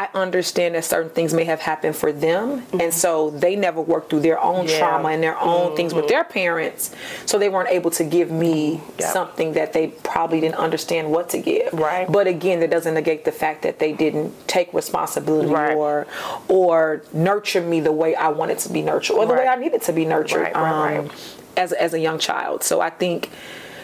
I 0.00 0.08
understand 0.14 0.76
that 0.76 0.86
certain 0.86 1.10
things 1.10 1.34
may 1.34 1.44
have 1.44 1.60
happened 1.60 1.94
for 1.94 2.10
them, 2.10 2.62
and 2.80 2.92
so 2.94 3.28
they 3.32 3.54
never 3.54 3.82
worked 3.82 4.08
through 4.08 4.20
their 4.20 4.42
own 4.42 4.66
Yeah. 4.66 4.78
trauma 4.78 5.08
and 5.10 5.22
their 5.22 5.38
own 5.38 5.76
things 5.76 5.92
with 5.92 6.08
their 6.08 6.24
parents, 6.24 6.90
so 7.26 7.36
they 7.36 7.50
weren't 7.50 7.68
able 7.68 7.90
to 7.90 8.04
give 8.04 8.30
me 8.30 8.80
Yeah. 8.98 9.08
something 9.12 9.52
that 9.52 9.74
they 9.74 9.88
probably 9.88 10.40
didn't 10.40 10.54
understand 10.54 11.10
what 11.10 11.28
to 11.30 11.38
give. 11.38 11.68
Right. 11.74 12.10
But 12.10 12.26
again, 12.26 12.60
that 12.60 12.70
doesn't 12.70 12.94
negate 12.94 13.26
the 13.26 13.32
fact 13.32 13.60
that 13.60 13.78
they 13.78 13.92
didn't 13.92 14.32
take 14.48 14.72
responsibility 14.72 15.52
Right. 15.52 15.76
or 15.76 16.06
or 16.48 17.02
nurture 17.12 17.60
me 17.60 17.80
the 17.80 17.92
way 17.92 18.14
I 18.14 18.28
wanted 18.28 18.58
to 18.60 18.70
be 18.72 18.80
nurtured 18.80 19.16
or 19.18 19.26
the 19.26 19.34
way 19.34 19.46
I 19.46 19.56
needed 19.56 19.82
to 19.82 19.92
be 19.92 20.06
nurtured 20.06 20.40
Right, 20.44 20.54
right, 20.56 20.72
um, 20.96 21.04
right. 21.08 21.10
as 21.58 21.72
as 21.74 21.92
a 21.92 21.98
young 22.00 22.18
child. 22.18 22.64
So 22.64 22.80
I 22.80 22.88
think, 22.88 23.28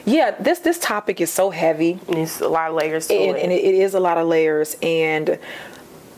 yeah, 0.06 0.30
this 0.40 0.60
this 0.60 0.78
topic 0.78 1.20
is 1.20 1.30
so 1.30 1.50
heavy 1.50 1.98
It's 2.08 2.40
a 2.40 2.48
lot 2.48 2.70
of 2.70 2.74
layers 2.76 3.10
and, 3.10 3.36
it. 3.36 3.42
and 3.42 3.52
it 3.52 3.62
is 3.74 3.92
a 3.92 4.00
lot 4.00 4.16
of 4.16 4.26
layers 4.26 4.78
and 4.80 5.38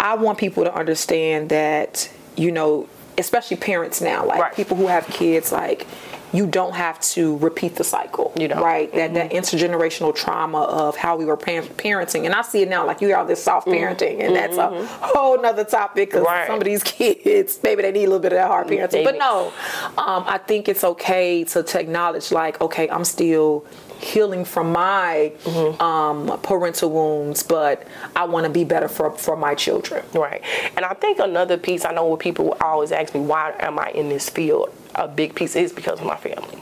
i 0.01 0.15
want 0.15 0.39
people 0.39 0.65
to 0.65 0.75
understand 0.75 1.49
that 1.51 2.11
you 2.37 2.51
know 2.53 2.89
especially 3.17 3.57
parents 3.57 4.01
now 4.01 4.25
like 4.25 4.41
Right. 4.41 4.55
people 4.55 4.77
who 4.77 4.87
have 4.87 5.07
kids 5.07 5.51
like 5.53 5.87
you 6.31 6.47
don't 6.47 6.75
have 6.75 7.01
to 7.01 7.39
repeat 7.39 7.77
the 7.77 7.85
cycle 7.85 8.33
You. 8.37 8.49
Mm-hmm. 8.49 8.61
right 8.63 8.93
that 8.95 9.15
that 9.15 9.31
intergenerational 9.31 10.15
trauma 10.15 10.61
of 10.63 10.95
how 10.95 11.17
we 11.17 11.25
were 11.25 11.39
parenting 11.39 12.27
and 12.27 12.35
i 12.35 12.43
see 12.43 12.63
it 12.63 12.69
now 12.69 12.87
like 12.87 13.01
you 13.01 13.09
got 13.09 13.27
this 13.29 13.43
soft 13.43 13.67
parenting 13.67 14.23
and 14.23 14.37
that's 14.37 14.57
a 14.59 14.69
whole 15.01 15.41
nother 15.41 15.65
topic 15.65 16.11
because 16.11 16.23
Mm-hmm. 16.25 16.27
Right. 16.33 16.47
some 16.47 16.59
of 16.59 16.65
these 16.65 16.83
kids 16.99 17.59
maybe 17.63 17.81
they 17.83 17.93
need 17.93 18.05
a 18.05 18.09
little 18.09 18.19
bit 18.21 18.33
of 18.33 18.37
that 18.39 18.49
hard 18.49 18.67
parenting 18.69 19.05
but 19.05 19.17
no 19.17 19.53
um, 19.97 20.25
i 20.27 20.39
think 20.39 20.69
it's 20.69 20.85
okay 20.85 21.45
to, 21.45 21.63
to 21.63 21.81
acknowledge 21.81 22.31
like 22.31 22.61
okay 22.61 22.89
i'm 22.91 23.05
still 23.05 23.65
healing 24.01 24.45
from 24.45 24.73
my 24.73 25.33
Mm-hmm. 25.45 25.81
um, 25.83 26.39
parental 26.41 26.91
wounds, 26.91 27.43
but 27.43 27.87
I 28.17 28.25
want 28.25 28.45
to 28.45 28.51
be 28.51 28.65
better 28.65 28.89
for 28.89 29.11
for 29.13 29.37
my 29.37 29.55
children. 29.55 30.05
Right. 30.13 30.43
And 30.77 30.85
I 30.85 30.95
think 30.95 31.19
another 31.19 31.57
piece, 31.57 31.85
I 31.85 31.93
know 31.93 32.05
what 32.07 32.21
people 32.21 32.57
always 32.61 32.93
ask 32.93 33.15
me, 33.15 33.21
why 33.21 33.55
am 33.59 33.79
I 33.79 33.91
in 33.91 34.09
this 34.09 34.29
field? 34.29 34.71
A 34.95 35.07
big 35.07 35.35
piece 35.35 35.55
is 35.57 35.73
because 35.73 36.01
of 36.01 36.07
my 36.07 36.17
family. 36.17 36.59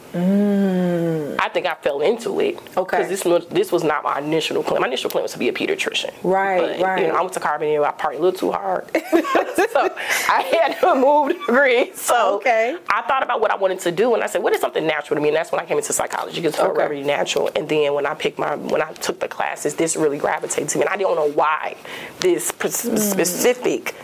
I 1.38 1.48
think 1.50 1.66
I 1.66 1.74
fell 1.74 2.00
into 2.00 2.40
it. 2.40 2.56
Mm. 2.56 2.76
Okay. 2.82 2.96
Because 2.98 3.08
this, 3.08 3.24
was- 3.24 3.46
this 3.48 3.70
was 3.72 3.84
not 3.84 4.02
my 4.04 4.18
initial 4.18 4.62
plan. 4.62 4.80
My 4.80 4.86
initial 4.88 5.10
plan 5.10 5.22
was 5.22 5.32
to 5.32 5.38
be 5.38 5.48
a 5.48 5.52
pediatrician. 5.52 6.12
Right, 6.22 6.78
But, 6.78 6.80
right. 6.80 7.02
You 7.02 7.08
know, 7.08 7.14
I 7.16 7.20
went 7.20 7.32
to 7.34 7.40
Carbondale. 7.40 7.84
I 7.84 7.92
partied 7.92 8.18
a 8.18 8.22
little 8.22 8.32
too 8.32 8.52
hard. 8.52 8.86
so 8.94 9.94
I 10.28 10.42
had 10.52 10.80
to 10.80 10.94
move 10.94 11.28
degree. 11.46 11.92
So 11.94 12.36
Okay. 12.36 12.76
I 12.90 13.02
thought 13.02 13.22
about 13.22 13.40
what 13.40 13.50
I 13.50 13.56
wanted 13.56 13.80
to 13.80 13.92
do, 13.92 14.14
and 14.14 14.22
I 14.22 14.26
said, 14.26 14.42
what 14.42 14.52
is 14.54 14.60
something 14.60 14.86
natural 14.86 15.16
to 15.16 15.22
me? 15.22 15.28
And 15.28 15.36
that's 15.36 15.52
when 15.52 15.60
I 15.60 15.66
came 15.66 15.76
into 15.78 15.92
psychology 15.92 16.40
because 16.40 16.54
it's 16.54 16.62
Okay. 16.62 16.76
very 16.76 17.02
natural. 17.02 17.50
And 17.54 17.68
then 17.68 17.92
when 17.94 18.06
I 18.06 18.14
picked 18.14 18.38
my, 18.38 18.54
when 18.56 18.82
I 18.82 18.92
took 18.94 19.20
the 19.20 19.28
classes, 19.28 19.74
this 19.76 19.96
really 19.96 20.18
gravitated 20.18 20.68
to 20.70 20.78
me. 20.78 20.84
And 20.84 20.92
I 20.92 20.96
don't 20.96 21.16
know 21.16 21.30
why 21.30 21.76
this 22.20 22.50
Mm. 22.52 22.98
specific 22.98 23.94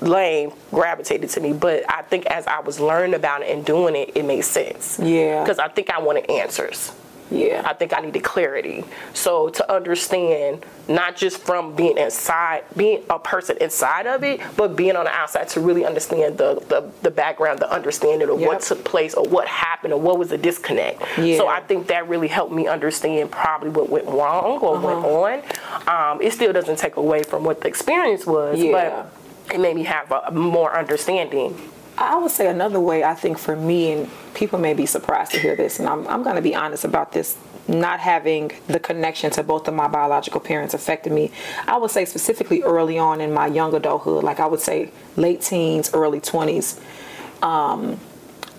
lane 0.00 0.52
gravitated 0.70 1.30
to 1.30 1.40
me, 1.40 1.52
but 1.52 1.84
I 1.90 2.02
think 2.02 2.26
as 2.26 2.46
I 2.46 2.60
was 2.60 2.80
learning 2.80 3.14
about 3.14 3.42
it 3.42 3.50
and 3.50 3.64
doing 3.64 3.96
it, 3.96 4.12
it 4.16 4.24
made 4.24 4.42
sense. 4.44 4.98
Yeah. 5.02 5.42
Because 5.42 5.58
I 5.58 5.68
think 5.68 5.90
I 5.90 6.00
wanted 6.00 6.30
answers. 6.30 6.92
Yeah. 7.32 7.62
I 7.64 7.74
think 7.74 7.96
I 7.96 8.00
needed 8.00 8.24
clarity. 8.24 8.84
So 9.14 9.50
to 9.50 9.72
understand, 9.72 10.66
not 10.88 11.14
just 11.14 11.38
from 11.38 11.76
being 11.76 11.96
inside, 11.96 12.64
being 12.76 13.04
a 13.08 13.20
person 13.20 13.56
inside 13.60 14.08
of 14.08 14.24
it, 14.24 14.40
but 14.56 14.74
being 14.74 14.96
on 14.96 15.04
the 15.04 15.12
outside 15.12 15.48
to 15.50 15.60
really 15.60 15.84
understand 15.84 16.38
the 16.38 16.54
the, 16.68 16.90
the 17.02 17.10
background, 17.12 17.60
the 17.60 17.70
understanding 17.72 18.28
of 18.28 18.40
Yep. 18.40 18.48
what 18.48 18.60
took 18.62 18.84
place 18.84 19.14
or 19.14 19.24
what 19.28 19.46
happened 19.46 19.92
or 19.92 20.00
what 20.00 20.18
was 20.18 20.30
the 20.30 20.38
disconnect. 20.38 21.02
Yeah. 21.18 21.36
So 21.36 21.46
I 21.46 21.60
think 21.60 21.86
that 21.86 22.08
really 22.08 22.26
helped 22.26 22.52
me 22.52 22.66
understand 22.66 23.30
probably 23.30 23.70
what 23.70 23.88
went 23.90 24.06
wrong 24.06 24.58
or 24.58 24.76
went 24.80 25.04
on. 25.04 25.42
Um, 25.86 26.20
it 26.20 26.32
still 26.32 26.52
doesn't 26.52 26.80
take 26.80 26.96
away 26.96 27.22
from 27.22 27.44
what 27.44 27.60
the 27.60 27.68
experience 27.68 28.26
was, 28.26 28.58
Yeah. 28.58 28.72
but 28.72 29.12
it 29.52 29.60
made 29.60 29.76
me 29.76 29.84
have 29.84 30.10
a 30.10 30.30
more 30.30 30.76
understanding. 30.76 31.58
I 31.98 32.16
would 32.16 32.30
say 32.30 32.48
another 32.48 32.80
way, 32.80 33.04
I 33.04 33.14
think 33.14 33.38
for 33.38 33.54
me, 33.54 33.92
and 33.92 34.10
people 34.34 34.58
may 34.58 34.72
be 34.72 34.86
surprised 34.86 35.32
to 35.32 35.38
hear 35.38 35.54
this, 35.54 35.78
and 35.78 35.88
I'm, 35.88 36.06
I'm 36.08 36.22
going 36.22 36.36
to 36.36 36.42
be 36.42 36.54
honest 36.54 36.84
about 36.84 37.12
this, 37.12 37.36
not 37.68 38.00
having 38.00 38.52
the 38.68 38.80
connection 38.80 39.30
to 39.32 39.42
both 39.42 39.68
of 39.68 39.74
my 39.74 39.86
biological 39.86 40.40
parents 40.40 40.72
affected 40.72 41.12
me. 41.12 41.30
I 41.66 41.76
would 41.76 41.90
say 41.90 42.04
specifically 42.04 42.62
early 42.62 42.98
on 42.98 43.20
in 43.20 43.32
my 43.32 43.46
young 43.46 43.74
adulthood, 43.74 44.24
like 44.24 44.40
I 44.40 44.46
would 44.46 44.60
say 44.60 44.90
late 45.16 45.42
teens, 45.42 45.90
early 45.92 46.20
20s, 46.20 46.80
um, 47.42 48.00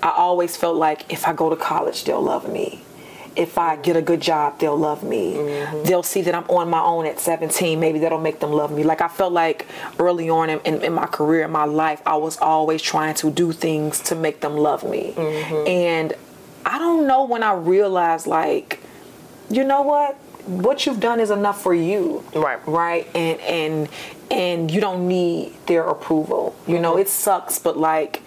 I 0.04 0.12
always 0.12 0.56
felt 0.56 0.78
like 0.78 1.12
if 1.12 1.28
I 1.28 1.34
go 1.34 1.50
to 1.50 1.56
college, 1.56 2.04
they'll 2.06 2.22
love 2.22 2.52
me. 2.52 2.84
If 3.36 3.58
I 3.58 3.78
get 3.78 3.96
a 3.96 4.02
good 4.02 4.22
job, 4.22 4.60
they'll 4.60 4.78
love 4.78 5.04
me. 5.04 5.34
Mm-hmm. 5.34 5.84
They'll 5.84 6.04
see 6.04 6.22
that 6.24 6.36
I'm 6.36 6.44
on 6.50 6.70
my 6.70 6.82
own 6.82 7.06
at 7.06 7.20
17. 7.20 7.80
Maybe 7.80 8.00
that'll 8.00 8.20
make 8.20 8.40
them 8.40 8.52
love 8.52 8.72
me. 8.72 8.84
Like 8.84 9.02
I 9.02 9.08
felt 9.08 9.32
like 9.34 9.68
early 10.00 10.30
on 10.30 10.50
in, 10.50 10.60
in, 10.62 10.82
in 10.82 10.94
my 10.94 11.06
career, 11.06 11.46
in 11.46 11.52
my 11.52 11.66
life, 11.66 12.02
I 12.06 12.18
was 12.18 12.38
always 12.40 12.82
trying 12.82 13.16
to 13.16 13.32
do 13.32 13.52
things 13.52 14.00
to 14.02 14.16
make 14.16 14.42
them 14.42 14.58
love 14.58 14.84
me. 14.84 15.14
Mm-hmm. 15.16 15.68
And 15.68 16.14
I 16.66 16.78
don't 16.78 17.08
know 17.08 17.24
when 17.24 17.44
I 17.44 17.54
realized, 17.54 18.28
like, 18.28 18.80
you 19.50 19.64
know 19.64 19.82
what? 19.82 20.16
What 20.46 20.86
you've 20.86 21.00
done 21.00 21.20
is 21.20 21.30
enough 21.30 21.62
for 21.62 21.74
you. 21.74 22.24
Right. 22.34 22.60
Right. 22.68 23.08
And 23.16 23.40
and 23.42 23.90
and 24.32 24.72
you 24.72 24.82
don't 24.82 25.08
need 25.08 25.54
their 25.68 25.84
approval. 25.84 26.56
You 26.68 26.80
know, 26.80 26.94
mm-hmm. 26.94 27.02
it 27.02 27.10
sucks, 27.10 27.60
but 27.60 27.78
like 27.78 28.22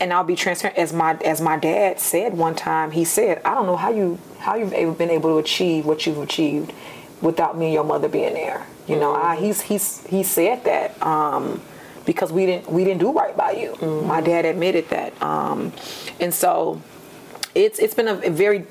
and 0.00 0.12
I'll 0.12 0.24
be 0.24 0.36
transparent 0.36 0.78
as 0.78 0.92
my 0.92 1.14
as 1.24 1.40
my 1.40 1.56
dad 1.56 2.00
said 2.00 2.34
one 2.34 2.54
time, 2.54 2.90
he 2.92 3.04
said, 3.04 3.40
I 3.44 3.54
don't 3.54 3.66
know 3.66 3.76
how 3.76 3.90
you 3.90 4.18
how 4.38 4.54
you've 4.56 4.72
ever 4.72 4.92
been 4.92 5.10
able 5.10 5.30
to 5.30 5.38
achieve 5.38 5.86
what 5.86 6.06
you've 6.06 6.18
achieved 6.18 6.72
without 7.20 7.58
me 7.58 7.66
and 7.66 7.74
your 7.74 7.84
mother 7.84 8.08
being 8.08 8.34
there. 8.34 8.64
You 8.86 8.96
know, 8.96 9.14
I, 9.14 9.36
he's 9.36 9.62
he's 9.62 10.06
he 10.06 10.22
said 10.22 10.64
that. 10.64 11.00
Um 11.02 11.62
because 12.06 12.32
we 12.32 12.46
didn't 12.46 12.70
we 12.70 12.84
didn't 12.84 13.00
do 13.00 13.12
right 13.12 13.36
by 13.36 13.52
you. 13.52 13.76
My 14.06 14.20
dad 14.20 14.44
admitted 14.44 14.88
that. 14.90 15.20
Um 15.22 15.72
and 16.20 16.32
so 16.32 16.80
it's 17.54 17.78
it's 17.78 17.94
been 17.94 18.08
a, 18.08 18.14
a 18.18 18.30
very 18.30 18.66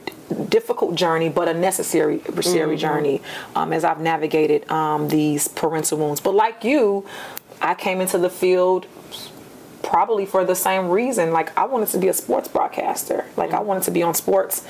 difficult 0.49 0.95
journey, 0.95 1.29
but 1.29 1.47
a 1.47 1.53
necessary 1.53 2.21
necessary 2.33 2.77
journey 2.77 3.21
um, 3.55 3.73
as 3.73 3.83
I've 3.83 3.99
navigated 3.99 4.69
um, 4.69 5.07
these 5.07 5.47
parental 5.47 5.97
wounds. 5.97 6.19
But 6.19 6.35
like 6.35 6.63
you, 6.63 7.05
I 7.61 7.75
came 7.75 8.01
into 8.01 8.17
the 8.17 8.29
field 8.29 8.85
probably 9.83 10.25
for 10.25 10.43
the 10.43 10.55
same 10.55 10.89
reason. 10.89 11.31
Like 11.31 11.57
I 11.57 11.65
wanted 11.65 11.89
to 11.89 11.97
be 11.97 12.07
a 12.07 12.13
sports 12.13 12.47
broadcaster. 12.47 13.25
Like 13.35 13.51
I 13.51 13.59
wanted 13.59 13.83
to 13.83 13.91
be 13.91 14.03
on 14.03 14.13
sports. 14.13 14.65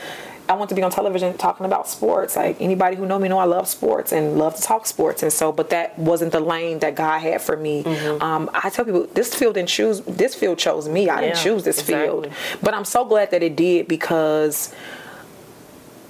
I 0.49 0.53
want 0.53 0.69
to 0.69 0.75
be 0.75 0.81
on 0.81 0.91
television 0.91 1.37
talking 1.37 1.65
about 1.65 1.89
sports. 1.89 2.35
Like 2.35 2.61
anybody 2.61 2.95
who 2.95 3.05
know 3.05 3.19
me 3.19 3.27
know 3.27 3.37
I 3.37 3.45
love 3.45 3.67
sports 3.67 4.13
and 4.13 4.37
love 4.37 4.55
to 4.55 4.61
talk 4.61 4.87
sports. 4.87 5.21
And 5.21 5.31
so, 5.31 5.51
but 5.51 5.69
that 5.71 5.97
wasn't 5.99 6.31
the 6.31 6.39
lane 6.39 6.79
that 6.79 6.95
God 6.95 7.19
had 7.19 7.41
for 7.41 7.57
me. 7.57 7.83
Um, 8.21 8.49
I 8.53 8.69
tell 8.69 8.85
people 8.85 9.07
this 9.13 9.35
field 9.35 9.55
didn't 9.55 9.69
choose. 9.69 10.01
This 10.01 10.35
field 10.35 10.57
chose 10.57 10.87
me. 10.87 11.09
I 11.09 11.21
didn't 11.21 11.37
choose 11.37 11.63
this 11.63 11.79
exactly. 11.79 12.29
field. 12.29 12.33
But 12.61 12.73
I'm 12.73 12.85
so 12.85 13.03
glad 13.03 13.31
that 13.31 13.43
it 13.43 13.55
did 13.55 13.87
because 13.87 14.73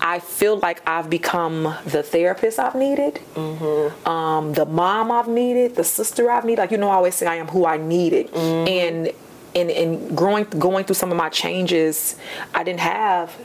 I 0.07 0.19
feel 0.19 0.57
like 0.59 0.81
I've 0.87 1.09
become 1.09 1.75
the 1.85 2.01
therapist 2.01 2.59
I've 2.59 2.75
needed, 2.75 3.19
mm-hmm. 3.35 4.07
um, 4.07 4.53
the 4.53 4.65
mom 4.65 5.11
I've 5.11 5.27
needed, 5.27 5.75
the 5.75 5.83
sister 5.83 6.31
I've 6.31 6.45
needed. 6.45 6.61
Like 6.61 6.71
you 6.71 6.77
know, 6.77 6.89
I 6.89 6.95
always 6.95 7.15
say 7.15 7.27
I 7.27 7.35
am 7.35 7.47
who 7.47 7.65
I 7.65 7.75
needed, 7.75 8.31
mm-hmm. 8.31 8.67
and 8.69 9.11
and 9.53 9.69
and 9.69 10.17
growing 10.17 10.45
going 10.45 10.85
through 10.85 10.95
some 10.95 11.11
of 11.11 11.17
my 11.17 11.27
changes, 11.27 12.15
I 12.53 12.63
didn't 12.63 12.79
have 12.79 13.35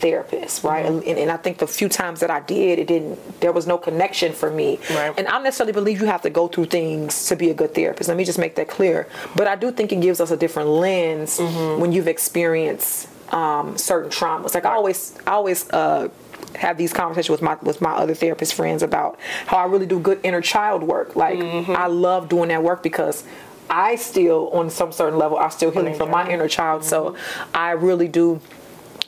therapists, 0.00 0.64
right? 0.64 0.86
Mm-hmm. 0.86 1.08
And, 1.08 1.18
and 1.18 1.30
I 1.30 1.36
think 1.36 1.58
the 1.58 1.68
few 1.68 1.88
times 1.88 2.18
that 2.18 2.30
I 2.30 2.40
did, 2.40 2.80
it 2.80 2.88
didn't. 2.88 3.40
There 3.40 3.52
was 3.52 3.68
no 3.68 3.78
connection 3.78 4.32
for 4.32 4.50
me, 4.50 4.80
Right. 4.90 5.14
and 5.16 5.28
I 5.28 5.32
don't 5.32 5.44
necessarily 5.44 5.72
believe 5.72 6.00
you 6.00 6.06
have 6.06 6.22
to 6.22 6.30
go 6.30 6.48
through 6.48 6.66
things 6.66 7.26
to 7.28 7.36
be 7.36 7.50
a 7.50 7.54
good 7.54 7.74
therapist. 7.74 8.08
Let 8.08 8.16
me 8.16 8.24
just 8.24 8.40
make 8.40 8.56
that 8.56 8.68
clear. 8.68 9.06
But 9.36 9.46
I 9.46 9.54
do 9.54 9.70
think 9.70 9.92
it 9.92 10.00
gives 10.00 10.20
us 10.20 10.32
a 10.32 10.36
different 10.36 10.70
lens 10.70 11.38
when 11.80 11.92
you've 11.92 12.08
experienced 12.08 13.08
um, 13.32 13.76
certain 13.76 14.10
traumas. 14.10 14.54
Like 14.54 14.64
I 14.64 14.74
always, 14.74 15.16
I 15.26 15.32
always 15.32 15.68
uh, 15.70 16.08
have 16.56 16.78
these 16.78 16.92
conversations 16.92 17.30
with 17.30 17.42
my 17.42 17.56
with 17.62 17.80
my 17.80 17.92
other 17.92 18.14
therapist 18.14 18.54
friends 18.54 18.82
about 18.82 19.18
how 19.46 19.58
I 19.58 19.64
really 19.66 19.86
do 19.86 19.98
good 19.98 20.20
inner 20.22 20.40
child 20.40 20.82
work. 20.82 21.16
Like 21.16 21.38
I 21.40 21.86
love 21.86 22.28
doing 22.28 22.48
that 22.48 22.62
work 22.62 22.82
because. 22.82 23.24
I 23.70 23.96
still, 23.96 24.48
on 24.52 24.70
some 24.70 24.92
certain 24.92 25.18
level, 25.18 25.36
I'm 25.36 25.50
still 25.50 25.70
healing 25.70 25.94
from 25.94 26.10
my 26.10 26.26
inner 26.26 26.48
child. 26.48 26.84
So 26.84 27.16
I 27.52 27.72
really 27.72 28.08
do 28.08 28.40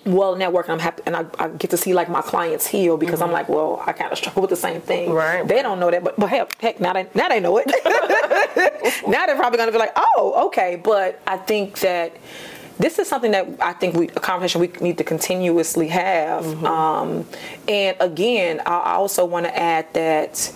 well 0.04 0.32
in 0.32 0.38
that 0.38 0.52
work 0.52 0.66
and 0.66 0.72
I'm 0.72 0.78
happy 0.78 1.02
and 1.06 1.14
I, 1.16 1.26
I 1.38 1.48
get 1.48 1.70
to 1.70 1.76
see 1.76 1.92
like 1.92 2.08
my 2.08 2.22
clients 2.22 2.66
heal 2.66 2.96
because 2.96 3.20
I'm 3.20 3.32
like, 3.32 3.48
well, 3.48 3.82
I 3.86 3.92
kind 3.92 4.10
of 4.10 4.18
struggle 4.18 4.42
with 4.42 4.50
the 4.50 4.56
same 4.56 4.80
thing. 4.80 5.08
Mm-hmm. 5.08 5.16
Right. 5.16 5.46
They 5.46 5.62
don't 5.62 5.78
know 5.78 5.90
that, 5.90 6.02
but, 6.02 6.18
but 6.18 6.28
heck, 6.28 6.60
heck, 6.60 6.80
now 6.80 6.92
they, 6.94 7.06
now 7.14 7.28
they 7.28 7.40
know 7.40 7.58
it. 7.58 7.66
now 9.08 9.26
they're 9.26 9.36
probably 9.36 9.58
going 9.58 9.68
to 9.68 9.72
be 9.72 9.78
like, 9.78 9.92
oh, 9.96 10.46
okay. 10.46 10.80
But 10.82 11.20
I 11.26 11.36
think 11.36 11.80
that 11.80 12.16
this 12.80 12.98
is 12.98 13.08
something 13.08 13.32
that 13.32 13.46
I 13.60 13.72
think 13.74 13.94
we, 13.94 14.08
a 14.08 14.20
conversation 14.20 14.60
we 14.60 14.68
need 14.80 14.98
to 14.98 15.04
continuously 15.04 15.88
have. 15.88 16.44
Mm-hmm. 16.44 16.66
Um, 16.66 17.26
and 17.68 17.96
again, 18.00 18.60
I 18.66 18.80
I 18.80 18.92
also 18.94 19.24
want 19.24 19.46
to 19.46 19.56
add 19.56 19.92
that, 19.94 20.52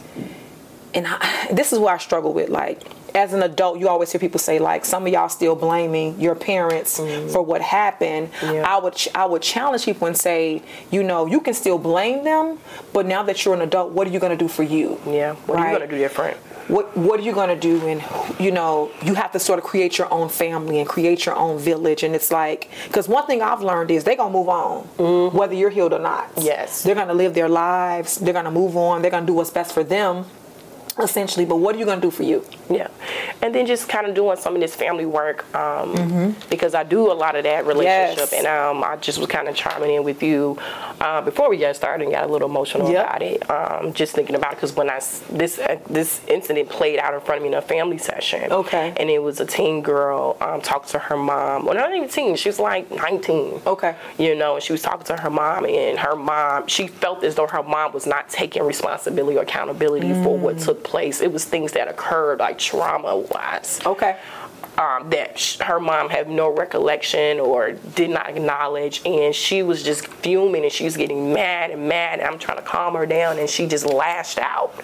and 0.95 1.07
I, 1.07 1.49
this 1.53 1.73
is 1.73 1.79
where 1.79 1.95
I 1.95 1.99
struggle 1.99 2.33
with 2.33 2.49
like, 2.49 2.83
as 3.15 3.33
an 3.33 3.43
adult, 3.43 3.79
you 3.79 3.89
always 3.89 4.11
hear 4.11 4.19
people 4.19 4.41
say 4.41 4.59
like, 4.59 4.85
some 4.85 5.07
of 5.07 5.13
y'all 5.13 5.29
still 5.29 5.55
blaming 5.55 6.21
your 6.21 6.35
parents 6.35 6.97
for 6.97 7.43
what 7.43 7.61
happened. 7.61 8.31
Yeah. 8.43 8.65
I 8.67 8.79
would 8.79 8.95
ch- 8.95 9.09
I 9.15 9.25
would 9.25 9.43
challenge 9.43 9.85
people 9.85 10.09
and 10.09 10.17
say, 10.17 10.63
you 10.91 11.03
know, 11.03 11.27
you 11.27 11.41
can 11.41 11.55
still 11.55 11.79
blame 11.79 12.25
them, 12.25 12.59
but 12.93 13.07
now 13.07 13.23
that 13.23 13.45
you're 13.45 13.55
an 13.55 13.61
adult, 13.61 13.93
what 13.93 14.09
are 14.09 14.11
you 14.11 14.19
going 14.19 14.37
to 14.37 14.43
do 14.45 14.49
for 14.49 14.65
you? 14.65 15.01
Yeah. 15.07 15.35
What 15.47 15.59
are 15.59 15.71
you 15.71 15.79
gonna 15.79 15.91
do 15.91 15.99
different? 15.99 16.37
What 16.69 16.97
what 16.97 17.21
are 17.21 17.23
you 17.23 17.33
going 17.33 17.49
to 17.49 17.61
do 17.61 17.87
and 17.87 18.03
you 18.41 18.51
know 18.51 18.91
you 19.03 19.15
have 19.15 19.33
to 19.33 19.39
sort 19.39 19.59
of 19.59 19.65
create 19.65 19.99
your 19.99 20.13
own 20.13 20.29
family 20.29 20.79
and 20.79 20.89
create 20.89 21.27
your 21.27 21.37
own 21.37 21.59
village? 21.59 22.03
And 22.03 22.15
it's 22.15 22.31
like 22.31 22.71
because 22.87 23.09
one 23.09 23.27
thing 23.27 23.43
i've 23.43 23.63
learned 23.63 23.91
is 23.91 24.05
they're 24.05 24.17
going 24.17 24.33
to 24.33 24.39
move 24.39 24.49
on 24.49 24.85
mm-hmm. 24.99 25.37
whether 25.37 25.55
you're 25.55 25.71
healed 25.71 25.93
or 25.93 25.99
not. 25.99 26.31
Yes. 26.37 26.83
they're 26.83 26.95
going 26.95 27.09
to 27.09 27.15
live 27.15 27.35
their 27.35 27.49
lives 27.49 28.17
they're 28.17 28.33
going 28.33 28.45
to 28.45 28.51
move 28.51 28.77
on 28.77 29.03
they're 29.03 29.11
going 29.11 29.25
to 29.25 29.27
do 29.27 29.35
what's 29.35 29.51
best 29.51 29.73
for 29.73 29.85
them 29.85 30.25
essentially 30.99 31.45
but 31.45 31.57
what 31.57 31.75
are 31.75 31.79
you 31.79 31.85
going 31.85 32.01
to 32.01 32.07
do 32.07 32.11
for 32.11 32.23
you 32.23 32.45
Yeah, 32.71 32.89
and 33.43 33.55
then 33.55 33.67
just 33.67 33.89
kind 33.89 34.07
of 34.07 34.15
doing 34.15 34.37
some 34.37 34.55
of 34.55 34.61
this 34.61 34.75
family 34.75 35.07
work 35.07 35.45
um, 35.55 36.35
because 36.51 36.75
I 36.75 36.83
do 36.85 37.11
a 37.11 37.15
lot 37.15 37.37
of 37.37 37.45
that 37.45 37.67
relationship, 37.67 38.31
Yes. 38.31 38.33
and 38.33 38.47
um, 38.47 38.83
I 38.85 38.97
just 38.97 39.19
was 39.19 39.29
kind 39.29 39.49
of 39.49 39.55
chiming 39.57 39.95
in 39.95 40.05
with 40.05 40.23
you 40.23 40.57
uh, 41.01 41.21
before 41.21 41.51
we 41.51 41.59
got 41.59 41.75
started 41.77 42.05
and 42.05 42.13
got 42.13 42.25
a 42.29 42.33
little 42.33 42.49
emotional 42.49 42.91
Yep. 42.91 43.05
about 43.07 43.23
it. 43.23 43.51
Um, 43.51 43.93
just 43.93 44.15
thinking 44.15 44.37
about 44.37 44.53
it 44.53 44.57
because 44.57 44.75
when 44.75 44.89
I 44.91 45.01
this 45.31 45.59
uh, 45.59 45.79
this 45.89 46.21
incident 46.29 46.69
played 46.71 46.99
out 46.99 47.13
in 47.15 47.21
front 47.21 47.39
of 47.39 47.43
me 47.43 47.49
in 47.49 47.55
a 47.55 47.63
family 47.63 47.99
session, 47.99 48.53
Okay. 48.53 48.93
and 48.97 49.11
it 49.11 49.23
was 49.23 49.41
a 49.41 49.47
teen 49.47 49.83
girl 49.83 50.37
um, 50.41 50.61
talking 50.61 50.89
to 50.91 50.99
her 50.99 51.17
mom. 51.17 51.65
Well, 51.67 51.75
not 51.75 51.95
even 51.95 52.09
teen, 52.09 52.37
she 52.37 52.49
was 52.49 52.59
like 52.61 52.91
19 52.91 53.63
okay 53.67 53.95
you 54.19 54.35
know, 54.35 54.55
and 54.55 54.63
she 54.63 54.73
was 54.73 54.83
talking 54.83 55.05
to 55.07 55.17
her 55.17 55.31
mom, 55.31 55.65
and 55.67 55.99
her 55.99 56.15
mom, 56.17 56.67
she 56.69 56.87
felt 56.87 57.25
as 57.25 57.35
though 57.35 57.47
her 57.49 57.63
mom 57.63 57.93
was 57.93 58.07
not 58.07 58.29
taking 58.29 58.63
responsibility 58.63 59.37
or 59.37 59.43
accountability 59.43 60.13
for 60.23 60.37
what 60.39 60.59
took 60.59 60.84
place. 60.85 61.21
It 61.21 61.33
was 61.33 61.45
things 61.45 61.73
that 61.73 61.89
occurred, 61.89 62.39
like 62.39 62.59
trauma 62.59 63.17
wise, 63.17 63.81
okay 63.85 64.19
um, 64.79 65.11
that 65.11 65.39
sh- 65.39 65.59
her 65.61 65.79
mom 65.79 66.09
had 66.09 66.29
no 66.29 66.49
recollection 66.49 67.39
or 67.39 67.73
did 67.73 68.11
not 68.11 68.29
acknowledge, 68.29 69.03
and 69.05 69.35
she 69.35 69.63
was 69.63 69.83
just 69.83 70.07
fuming 70.07 70.65
and 70.65 70.73
she 70.73 70.85
was 70.85 70.97
getting 70.97 71.33
mad 71.33 71.71
and 71.71 71.89
mad. 71.89 72.19
And 72.19 72.29
I'm 72.29 72.39
trying 72.39 72.59
to 72.59 72.63
calm 72.63 72.95
her 72.95 73.07
down, 73.07 73.39
and 73.39 73.49
she 73.49 73.67
just 73.67 73.87
lashed 73.87 74.39
out. 74.39 74.75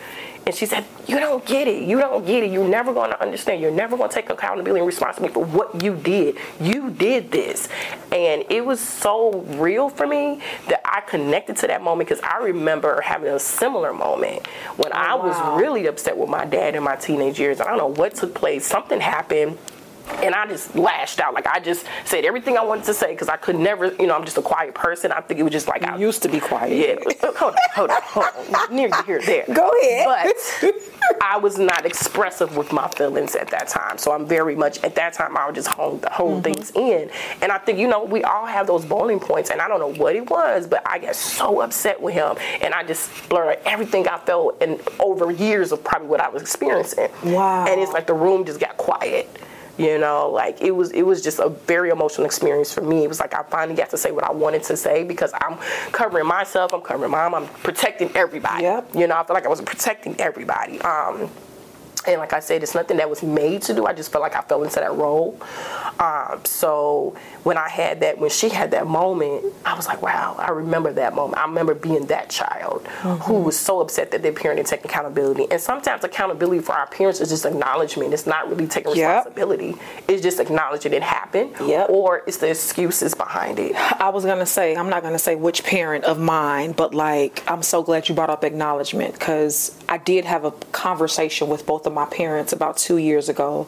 And 0.47 0.55
she 0.55 0.67
said, 0.67 0.85
You 1.11 1.19
don't 1.19 1.45
get 1.45 1.67
it. 1.67 1.83
You 1.83 1.99
don't 1.99 2.25
get 2.25 2.45
it. 2.45 2.53
You're 2.53 2.69
never 2.69 2.95
going 2.95 3.11
to 3.11 3.21
understand. 3.21 3.61
You're 3.61 3.73
never 3.73 3.97
going 3.97 4.09
to 4.09 4.15
take 4.15 4.31
accountability 4.31 4.79
and 4.79 4.87
responsibility 4.87 5.35
for 5.35 5.45
what 5.45 5.83
you 5.83 5.97
did. 5.97 6.39
You 6.61 6.91
did 6.91 7.33
this. 7.33 7.69
And 8.13 8.45
it 8.49 8.65
was 8.65 8.79
so 8.79 9.41
real 9.59 9.89
for 9.89 10.07
me 10.07 10.41
that 10.69 10.83
I 10.85 11.01
connected 11.01 11.57
to 11.59 11.67
that 11.67 11.83
moment 11.83 12.09
because 12.09 12.23
I 12.23 12.39
remember 12.39 13.01
having 13.01 13.33
a 13.33 13.41
similar 13.41 13.93
moment 13.93 14.47
when 14.77 14.93
oh, 14.93 14.97
I 14.97 15.15
wow. 15.17 15.27
was 15.27 15.61
really 15.61 15.87
upset 15.87 16.17
with 16.17 16.29
my 16.29 16.45
dad 16.45 16.77
in 16.77 16.85
my 16.85 16.95
teenage 16.95 17.41
years. 17.41 17.61
I 17.61 17.65
don't 17.65 17.79
know 17.79 17.89
what 17.89 18.15
took 18.15 18.33
place. 18.33 18.65
Something 18.65 19.01
happened 19.01 19.59
and 20.23 20.35
I 20.35 20.47
just 20.47 20.75
lashed 20.75 21.21
out. 21.21 21.35
Like 21.35 21.47
I 21.47 21.61
just 21.61 21.87
said 22.05 22.25
everything 22.25 22.57
I 22.57 22.65
wanted 22.65 22.85
to 22.85 22.95
say 22.95 23.13
because 23.13 23.29
I 23.29 23.37
could 23.37 23.57
never, 23.59 23.93
you 23.95 24.07
know, 24.07 24.15
I'm 24.17 24.25
just 24.25 24.39
a 24.39 24.43
quiet 24.43 24.75
person. 24.75 25.13
I 25.13 25.21
think 25.21 25.41
it 25.41 25.43
was 25.43 25.53
just 25.53 25.69
like 25.69 25.83
I 25.85 25.97
used 25.97 26.23
to 26.23 26.29
be 26.29 26.41
quiet. 26.41 27.03
yeah. 27.07 27.31
hold 27.37 27.55
on, 27.55 27.59
hold 27.75 27.91
on, 27.91 28.03
hold 28.03 28.27
on. 28.55 28.75
Near 28.75 28.91
here, 29.05 29.21
there. 29.23 29.45
Go 29.53 29.71
ahead. 29.83 30.07
But 30.63 30.75
I 31.23 31.37
was 31.39 31.59
not 31.59 31.85
expressive 31.87 32.57
with 32.57 32.73
my 32.73 32.89
feelings 32.89 33.35
at 33.35 33.49
that 33.51 33.69
time. 33.69 33.99
So 33.99 34.13
I'm 34.13 34.27
very 34.27 34.55
much 34.55 34.83
at 34.85 34.95
that 34.97 35.13
time 35.13 35.37
I 35.37 35.47
would 35.47 35.55
just 35.55 35.69
hold 35.69 36.05
hold 36.07 36.31
Mm-hmm. 36.31 36.43
things 36.43 36.71
in. 36.77 37.11
And 37.43 37.51
I 37.51 37.59
think 37.59 37.79
you 37.79 37.89
know 37.89 38.05
we 38.05 38.23
all 38.23 38.47
have 38.47 38.67
those 38.69 38.85
boiling 38.85 39.19
points, 39.19 39.51
and 39.51 39.61
I 39.61 39.67
don't 39.69 39.81
know 39.81 39.93
what 40.03 40.15
it 40.15 40.31
was, 40.31 40.67
but 40.67 40.83
I 40.89 40.99
got 40.99 41.17
so 41.17 41.61
upset 41.61 42.01
with 42.01 42.15
him, 42.15 42.37
and 42.63 42.73
I 42.73 42.85
just 42.85 43.11
blurred 43.29 43.59
everything 43.65 44.07
I 44.07 44.19
felt 44.19 44.57
and 44.63 44.81
over 45.01 45.31
years 45.33 45.73
of 45.73 45.83
probably 45.83 46.07
what 46.09 46.21
I 46.21 46.29
was 46.29 46.43
experiencing. 46.43 47.09
Wow. 47.25 47.67
And 47.67 47.81
it's 47.81 47.93
like 47.93 48.07
the 48.07 48.15
room 48.15 48.45
just 48.45 48.61
got 48.61 48.77
quiet. 48.77 49.29
You 49.81 49.99
know, 49.99 50.29
like 50.29 50.61
it 50.61 50.73
was 50.73 50.91
it 50.93 51.03
was 51.03 51.23
just 51.23 51.39
a 51.39 51.49
very 51.49 51.89
emotional 51.89 52.27
experience 52.27 52.71
for 52.71 52.83
me. 52.83 53.03
It 53.03 53.09
was 53.09 53.19
like 53.19 53.33
I 53.33 53.43
finally 53.45 53.77
got 53.77 53.89
to 53.91 53.97
say 53.99 54.11
what 54.13 54.25
I 54.25 54.31
wanted 54.31 54.63
to 54.65 54.77
say 54.77 55.05
because 55.05 55.33
I'm 55.41 55.57
covering 55.91 56.27
myself, 56.27 56.75
I'm 56.75 56.83
covering 56.83 57.11
mom, 57.13 57.35
I'm 57.35 57.47
protecting 57.49 58.15
everybody. 58.15 58.65
Yep. 58.65 58.95
You 58.95 59.07
know, 59.07 59.17
I 59.17 59.25
feel 59.25 59.33
like 59.33 59.47
I 59.47 59.49
was 59.49 59.63
protecting 59.63 60.21
everybody. 60.21 60.81
Um 60.83 61.31
and 62.07 62.19
like 62.19 62.33
I 62.33 62.41
said, 62.41 62.63
it's 62.63 62.75
nothing 62.75 62.97
that 62.97 63.11
was 63.11 63.23
made 63.23 63.63
to 63.63 63.75
do. 63.75 63.85
I 63.87 63.93
just 63.93 64.11
felt 64.11 64.23
like 64.23 64.35
I 64.35 64.41
fell 64.41 64.63
into 64.63 64.77
that 64.77 64.95
role. 64.95 65.39
Um, 65.99 66.41
so 66.45 67.15
when 67.43 67.59
I 67.59 67.69
had 67.69 68.01
that, 68.01 68.19
when 68.19 68.31
she 68.31 68.49
had 68.49 68.71
that 68.71 68.87
moment, 68.87 69.45
I 69.67 69.75
was 69.75 69.87
like, 69.87 70.01
wow, 70.01 70.35
I 70.39 70.51
remember 70.51 70.93
that 70.95 71.15
moment. 71.15 71.39
I 71.43 71.45
remember 71.45 71.75
being 71.75 72.07
that 72.07 72.31
child 72.31 72.87
who 72.89 73.35
was 73.41 73.59
so 73.59 73.81
upset 73.81 74.11
that 74.13 74.23
their 74.23 74.33
parent 74.33 74.57
didn't 74.57 74.69
take 74.69 74.85
accountability. 74.85 75.47
And 75.51 75.61
sometimes 75.61 76.03
accountability 76.03 76.61
for 76.63 76.73
our 76.73 76.87
parents 76.87 77.21
is 77.21 77.29
just 77.29 77.45
acknowledgement. 77.45 78.15
It's 78.15 78.27
not 78.27 78.49
really 78.49 78.67
taking 78.67 78.95
Yep. 78.97 79.17
responsibility. 79.17 79.77
It's 80.09 80.23
just 80.23 80.41
acknowledging 80.41 80.95
it 80.95 81.03
happened. 81.03 81.53
Yep. 81.61 81.91
Or 81.91 82.23
it's 82.27 82.39
the 82.39 82.49
excuses 82.49 83.15
behind 83.15 83.59
it. 83.59 83.75
I 84.01 84.09
was 84.09 84.25
gonna 84.25 84.47
say 84.47 84.75
I'm 84.75 84.89
not 84.89 85.03
gonna 85.03 85.19
say 85.19 85.35
which 85.35 85.65
parent 85.65 86.05
of 86.05 86.19
mine, 86.19 86.73
but 86.73 86.95
like 86.95 87.43
I'm 87.47 87.63
so 87.63 87.83
glad 87.83 88.09
you 88.09 88.15
brought 88.15 88.31
up 88.31 88.43
acknowledgement 88.43 89.13
because 89.15 89.77
I 89.89 89.99
did 89.99 90.25
have 90.25 90.45
a 90.47 90.53
conversation 90.73 91.49
with 91.49 91.67
both 91.67 91.87
of 91.87 91.90
my 91.95 92.07
parents 92.07 92.53
about 92.53 92.77
two 92.77 92.99
years 92.99 93.29
ago, 93.29 93.67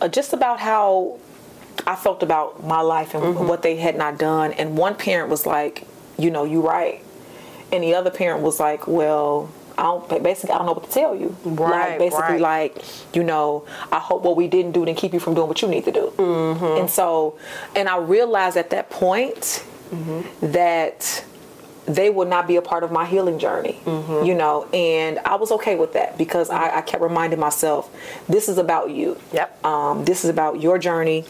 uh, 0.00 0.08
just 0.08 0.32
about 0.32 0.60
how 0.60 1.18
I 1.86 1.96
felt 1.96 2.22
about 2.22 2.64
my 2.64 2.80
life 2.80 3.14
and 3.14 3.48
what 3.48 3.62
they 3.62 3.76
had 3.76 3.96
not 3.96 4.18
done. 4.18 4.52
And 4.52 4.76
one 4.76 4.94
parent 4.94 5.30
was 5.30 5.46
like, 5.46 5.86
you 6.18 6.30
know, 6.30 6.44
you 6.44 6.60
right, 6.66 7.02
and 7.72 7.82
the 7.82 7.94
other 7.94 8.10
parent 8.10 8.42
was 8.42 8.60
like, 8.60 8.86
well. 8.86 9.50
I 9.78 9.82
don't, 9.82 10.22
basically, 10.22 10.54
I 10.54 10.56
don't 10.56 10.64
know 10.68 10.72
what 10.72 10.84
to 10.84 10.90
tell 10.90 11.14
you. 11.14 11.36
Right, 11.44 11.90
like, 11.90 11.98
basically, 11.98 12.40
right. 12.40 12.74
like, 12.74 12.82
you 13.12 13.22
know, 13.22 13.66
I 13.92 13.98
hope 13.98 14.22
what 14.22 14.34
we 14.34 14.48
didn't 14.48 14.72
do 14.72 14.86
didn't 14.86 14.96
keep 14.96 15.12
you 15.12 15.20
from 15.20 15.34
doing 15.34 15.48
what 15.48 15.60
you 15.60 15.68
need 15.68 15.84
to 15.84 15.92
do. 15.92 16.14
Mm-hmm. 16.16 16.80
And 16.80 16.88
so, 16.88 17.38
and 17.74 17.86
I 17.86 17.98
realized 17.98 18.56
at 18.56 18.70
that 18.70 18.88
point 18.88 19.62
Mm-hmm. 19.86 20.50
that 20.50 21.24
they 21.86 22.10
would 22.10 22.28
not 22.28 22.46
be 22.46 22.56
a 22.56 22.62
part 22.62 22.82
of 22.84 22.90
my 22.92 23.06
healing 23.06 23.38
journey, 23.38 23.80
Mm-hmm. 23.84 24.26
you 24.26 24.34
know, 24.34 24.68
and 24.72 25.18
I 25.20 25.36
was 25.36 25.50
okay 25.52 25.76
with 25.76 25.92
that 25.94 26.18
because 26.18 26.50
I, 26.50 26.78
I 26.78 26.82
kept 26.82 27.02
reminding 27.02 27.38
myself, 27.38 27.90
this 28.28 28.48
is 28.48 28.58
about 28.58 28.90
you. 28.90 29.18
Yep. 29.32 29.64
Um, 29.64 30.04
this 30.04 30.24
is 30.24 30.30
about 30.30 30.60
your 30.60 30.78
journey. 30.78 31.24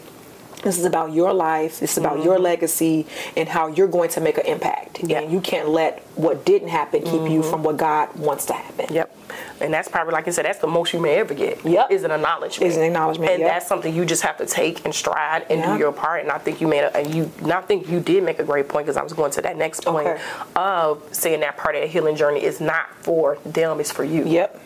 This 0.63 0.79
is 0.79 0.85
about 0.85 1.13
your 1.13 1.33
life. 1.33 1.79
This 1.79 1.91
is 1.91 1.97
about 1.99 2.23
your 2.23 2.39
legacy 2.39 3.05
and 3.35 3.47
how 3.47 3.67
you're 3.67 3.87
going 3.87 4.09
to 4.09 4.21
make 4.21 4.37
an 4.37 4.45
impact. 4.47 4.95
Mm-hmm. 4.95 5.11
And 5.11 5.31
you 5.31 5.39
can't 5.39 5.69
let 5.69 6.01
what 6.15 6.45
didn't 6.45 6.69
happen 6.69 7.03
keep 7.03 7.29
you 7.29 7.43
from 7.43 7.63
what 7.63 7.77
God 7.77 8.15
wants 8.15 8.45
to 8.47 8.53
happen. 8.53 8.93
Yep. 8.93 9.15
And 9.59 9.73
that's 9.73 9.87
probably, 9.87 10.13
like 10.13 10.27
I 10.27 10.31
said, 10.31 10.45
that's 10.45 10.59
the 10.59 10.67
most 10.67 10.93
you 10.93 10.99
may 10.99 11.15
ever 11.15 11.33
get. 11.33 11.65
Yep. 11.65 11.91
Is 11.91 12.03
an 12.03 12.11
acknowledgement. 12.11 12.69
Is 12.69 12.77
an 12.77 12.83
acknowledgement, 12.83 13.31
And 13.31 13.39
yep. 13.41 13.49
that's 13.51 13.67
something 13.67 13.93
you 13.93 14.05
just 14.05 14.21
have 14.21 14.37
to 14.37 14.45
take 14.45 14.85
and 14.85 14.93
stride 14.93 15.45
and 15.49 15.63
do 15.63 15.77
your 15.77 15.91
part. 15.91 16.21
And 16.21 16.31
I 16.31 16.37
think 16.37 16.61
you 16.61 16.67
made 16.67 16.81
a, 16.81 16.95
and 16.95 17.13
you, 17.13 17.31
and 17.41 17.51
I 17.51 17.61
think 17.61 17.89
you 17.89 17.99
did 17.99 18.23
make 18.23 18.39
a 18.39 18.43
great 18.43 18.67
point 18.69 18.85
because 18.85 18.97
I 18.97 19.03
was 19.03 19.13
going 19.13 19.31
to 19.31 19.41
that 19.41 19.57
next 19.57 19.83
point 19.85 20.07
Okay. 20.07 20.21
of 20.55 21.01
saying 21.11 21.39
that 21.39 21.57
part 21.57 21.75
of 21.75 21.81
the 21.81 21.87
healing 21.87 22.15
journey 22.15 22.43
is 22.43 22.61
not 22.61 22.87
for 23.01 23.37
them, 23.45 23.79
it's 23.79 23.91
for 23.91 24.03
you. 24.03 24.23
Yep. 24.25 24.61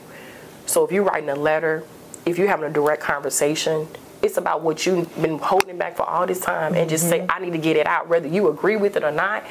So 0.66 0.84
if 0.86 0.92
you're 0.92 1.04
writing 1.04 1.30
a 1.30 1.36
letter, 1.36 1.84
if 2.26 2.38
you're 2.38 2.48
having 2.48 2.66
a 2.70 2.74
direct 2.74 3.02
conversation, 3.02 3.88
it's 4.22 4.38
about 4.38 4.62
what 4.62 4.86
you've 4.86 5.10
been 5.20 5.40
holding 5.40 5.78
back 5.80 5.98
for 5.98 6.04
all 6.04 6.28
this 6.28 6.40
time 6.40 6.76
and 6.76 6.88
just 6.90 7.06
Mm-hmm. 7.06 7.26
say, 7.28 7.34
I 7.34 7.40
need 7.40 7.54
to 7.54 7.58
get 7.58 7.76
it 7.76 7.88
out. 7.88 8.08
Whether 8.08 8.28
you 8.28 8.50
agree 8.50 8.76
with 8.76 8.96
it 8.96 9.04
or 9.04 9.12
not, 9.12 9.44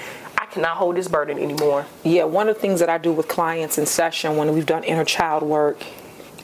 cannot 0.53 0.77
hold 0.77 0.97
this 0.97 1.09
burden 1.09 1.39
anymore. 1.39 1.87
Yeah, 2.05 2.25
one 2.25 2.49
of 2.49 2.55
the 2.57 2.61
things 2.61 2.81
that 2.81 2.89
I 2.89 2.99
do 2.99 3.13
with 3.13 3.29
clients 3.29 3.79
in 3.79 3.87
session 3.87 4.37
when 4.37 4.53
we've 4.55 4.67
done 4.67 4.85
inner 4.85 5.05
child 5.05 5.43
work 5.43 5.83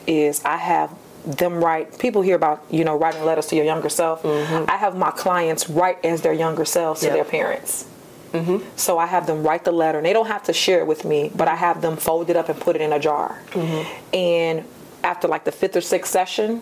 is 0.05 0.43
I 0.45 0.57
have 0.57 0.95
them 1.25 1.61
write 1.63 1.99
people 1.99 2.21
hear 2.21 2.35
about 2.37 2.63
you 2.69 2.85
know 2.85 2.97
writing 2.97 3.25
letters 3.25 3.47
to 3.47 3.55
your 3.55 3.65
younger 3.65 3.89
self. 3.89 4.23
Mm-hmm. 4.23 4.69
I 4.69 4.77
have 4.77 4.95
my 4.95 5.11
clients 5.11 5.69
write 5.69 6.03
as 6.05 6.21
their 6.21 6.33
younger 6.33 6.63
selves 6.65 7.01
to 7.01 7.07
Yep. 7.07 7.15
their 7.15 7.25
parents. 7.25 7.85
Mm-hmm. 8.33 8.57
So 8.75 8.97
i 8.97 9.05
have 9.05 9.25
them 9.25 9.41
write 9.43 9.63
the 9.63 9.71
letter 9.71 9.97
and 9.99 10.05
they 10.05 10.11
don't 10.13 10.27
have 10.27 10.43
to 10.43 10.53
share 10.53 10.79
it 10.79 10.85
with 10.87 11.05
me 11.05 11.31
but 11.33 11.47
i 11.47 11.55
have 11.55 11.81
them 11.81 11.95
fold 11.95 12.29
it 12.29 12.35
up 12.35 12.49
and 12.49 12.59
put 12.59 12.75
it 12.75 12.81
in 12.81 12.91
a 12.93 12.99
jar. 12.99 13.41
Mm-hmm. 13.51 14.15
And 14.15 14.65
after 15.03 15.27
like 15.29 15.43
the 15.45 15.51
fifth 15.51 15.75
or 15.77 15.81
sixth 15.81 16.11
session 16.11 16.61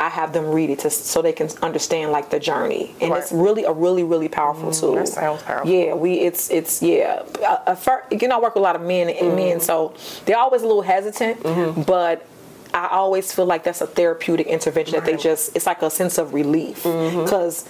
i 0.00 0.08
have 0.08 0.32
them 0.32 0.46
read 0.46 0.70
it 0.70 0.78
to, 0.80 0.90
so 0.90 1.22
they 1.22 1.32
can 1.32 1.48
understand 1.62 2.12
like 2.12 2.30
the 2.30 2.38
journey. 2.40 2.94
And 3.00 3.10
Right. 3.10 3.22
it's 3.22 3.32
really 3.32 3.64
a 3.64 3.72
really 3.72 4.02
really 4.02 4.28
powerful 4.28 4.70
mm, 4.70 4.80
tool. 4.80 4.94
that 4.96 5.08
sounds 5.08 5.42
powerful. 5.42 5.70
yeah 5.70 5.94
we 5.94 6.14
it's 6.20 6.50
it's 6.50 6.82
yeah. 6.82 7.22
Uh, 7.40 7.58
uh, 7.66 7.74
fir- 7.74 8.04
you 8.10 8.28
know 8.28 8.36
i 8.38 8.40
work 8.40 8.54
with 8.54 8.60
a 8.60 8.64
lot 8.64 8.76
of 8.76 8.82
men 8.82 9.08
and 9.08 9.18
mm-hmm. 9.18 9.36
men 9.36 9.60
so 9.60 9.94
they're 10.24 10.38
always 10.38 10.62
a 10.62 10.66
little 10.66 10.82
hesitant 10.82 11.42
mm-hmm. 11.42 11.82
but 11.82 12.26
i 12.74 12.86
always 12.88 13.32
feel 13.32 13.46
like 13.46 13.64
that's 13.64 13.80
a 13.80 13.86
therapeutic 13.86 14.46
intervention 14.46 14.94
that 14.94 15.04
they 15.04 15.16
just 15.16 15.54
it's 15.56 15.66
like 15.66 15.82
a 15.82 15.90
sense 15.90 16.18
of 16.18 16.34
relief. 16.34 16.82
Mm-hmm. 16.82 17.24
Because 17.24 17.64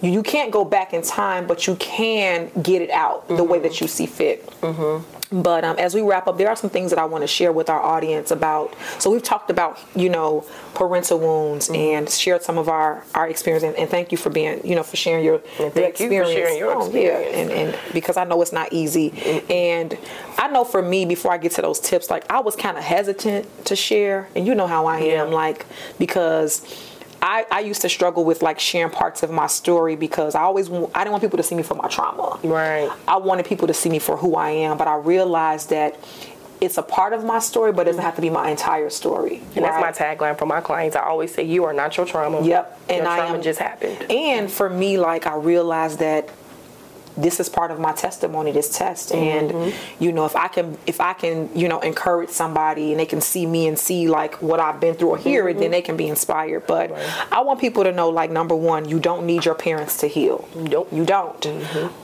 you, 0.00 0.10
you 0.10 0.22
can't 0.22 0.50
go 0.50 0.64
back 0.64 0.92
in 0.92 1.02
time 1.02 1.46
but 1.46 1.66
you 1.66 1.74
can 1.76 2.50
get 2.62 2.82
it 2.82 2.90
out 2.90 3.26
the 3.28 3.44
way 3.44 3.58
that 3.58 3.80
you 3.80 3.88
see 3.88 4.06
fit 4.06 4.48
but 5.30 5.62
um, 5.64 5.76
as 5.78 5.94
we 5.94 6.00
wrap 6.00 6.26
up, 6.26 6.38
there 6.38 6.48
are 6.48 6.56
some 6.56 6.70
things 6.70 6.90
that 6.90 6.98
I 6.98 7.04
want 7.04 7.22
to 7.22 7.28
share 7.28 7.52
with 7.52 7.68
our 7.68 7.80
audience 7.80 8.30
about. 8.30 8.74
So 8.98 9.10
we've 9.10 9.22
talked 9.22 9.50
about, 9.50 9.78
you 9.94 10.08
know, 10.08 10.46
parental 10.74 11.18
wounds 11.18 11.68
and 11.74 12.08
shared 12.08 12.42
some 12.42 12.56
of 12.56 12.68
our 12.68 13.04
our 13.14 13.28
experience. 13.28 13.62
And, 13.64 13.76
and 13.76 13.90
thank 13.90 14.10
you 14.10 14.16
for 14.18 14.30
being, 14.30 14.66
you 14.66 14.74
know, 14.74 14.82
for 14.82 14.96
sharing 14.96 15.24
your, 15.24 15.40
your 15.58 15.70
thank 15.70 16.00
you 16.00 16.08
for 16.08 16.14
experience. 16.22 16.30
sharing 16.32 16.58
your 16.58 16.72
Oh, 16.74 16.84
experience. 16.86 17.32
Yeah, 17.34 17.40
and, 17.40 17.50
and 17.50 17.78
because 17.92 18.16
I 18.16 18.24
know 18.24 18.40
it's 18.40 18.52
not 18.52 18.72
easy. 18.72 19.10
And 19.50 19.98
I 20.38 20.48
know 20.48 20.64
for 20.64 20.80
me, 20.82 21.04
before 21.04 21.32
I 21.32 21.38
get 21.38 21.52
to 21.52 21.62
those 21.62 21.78
tips, 21.80 22.08
like 22.10 22.24
I 22.30 22.40
was 22.40 22.56
kind 22.56 22.78
of 22.78 22.84
hesitant 22.84 23.66
to 23.66 23.76
share, 23.76 24.28
and 24.34 24.46
you 24.46 24.54
know 24.54 24.66
how 24.66 24.86
I 24.86 24.98
am, 25.00 25.28
Yeah. 25.28 25.34
like 25.34 25.66
because. 25.98 26.62
I, 27.20 27.46
I 27.50 27.60
used 27.60 27.82
to 27.82 27.88
struggle 27.88 28.24
with 28.24 28.42
like 28.42 28.60
sharing 28.60 28.92
parts 28.92 29.22
of 29.22 29.30
my 29.30 29.46
story 29.48 29.96
because 29.96 30.34
I 30.34 30.42
always 30.42 30.68
wa- 30.70 30.88
I 30.94 31.00
didn't 31.00 31.12
want 31.12 31.22
people 31.22 31.36
to 31.38 31.42
see 31.42 31.54
me 31.54 31.62
for 31.62 31.74
my 31.74 31.88
trauma. 31.88 32.38
Right. 32.44 32.90
I 33.08 33.16
wanted 33.16 33.46
people 33.46 33.66
to 33.68 33.74
see 33.74 33.88
me 33.90 33.98
for 33.98 34.16
who 34.16 34.36
I 34.36 34.50
am, 34.50 34.78
but 34.78 34.86
I 34.88 34.96
realized 34.96 35.70
that 35.70 35.98
it's 36.60 36.76
a 36.76 36.82
part 36.82 37.12
of 37.12 37.24
my 37.24 37.38
story, 37.38 37.70
but 37.72 37.82
it 37.82 37.90
doesn't 37.90 38.02
have 38.02 38.16
to 38.16 38.20
be 38.20 38.30
my 38.30 38.50
entire 38.50 38.90
story. 38.90 39.36
And 39.54 39.64
right? 39.64 39.80
that's 39.82 40.00
my 40.00 40.06
tagline 40.06 40.36
for 40.38 40.46
my 40.46 40.60
clients. 40.60 40.96
I 40.96 41.02
always 41.02 41.32
say, 41.32 41.44
"You 41.44 41.64
are 41.64 41.72
not 41.72 41.96
your 41.96 42.04
trauma. 42.06 42.40
Yep, 42.42 42.80
and 42.88 42.98
your 42.98 43.06
I 43.08 43.16
trauma 43.18 43.34
am- 43.36 43.42
just 43.42 43.58
happened." 43.60 44.10
And 44.10 44.50
for 44.50 44.68
me, 44.68 44.98
like 44.98 45.26
I 45.26 45.36
realized 45.36 46.00
that 46.00 46.28
this 47.22 47.40
is 47.40 47.48
part 47.48 47.70
of 47.70 47.78
my 47.80 47.92
testimony, 47.92 48.52
this 48.52 48.76
test. 48.76 49.12
And 49.12 49.50
Mm-hmm. 49.50 50.02
you 50.04 50.12
know, 50.12 50.24
if 50.24 50.36
I 50.36 50.48
can, 50.48 50.76
if 50.86 51.00
I 51.00 51.12
can, 51.14 51.48
you 51.56 51.68
know, 51.68 51.80
encourage 51.80 52.30
somebody 52.30 52.92
and 52.92 53.00
they 53.00 53.06
can 53.06 53.20
see 53.20 53.44
me 53.46 53.66
and 53.68 53.78
see 53.78 54.08
like 54.08 54.40
what 54.42 54.60
I've 54.60 54.78
been 54.80 54.94
through 54.94 55.08
or 55.10 55.18
hear 55.18 55.48
it, 55.48 55.58
then 55.58 55.70
they 55.70 55.82
can 55.82 55.96
be 55.96 56.06
inspired. 56.08 56.66
But 56.66 56.92
I 57.32 57.40
want 57.40 57.60
people 57.60 57.84
to 57.84 57.92
know, 57.92 58.08
like 58.10 58.30
number 58.30 58.54
one, 58.54 58.88
you 58.88 58.98
don't 59.00 59.26
need 59.26 59.44
your 59.44 59.54
parents 59.54 59.98
to 59.98 60.06
heal. 60.06 60.48
Nope. 60.54 60.88
You 60.92 61.04
don't. 61.04 61.46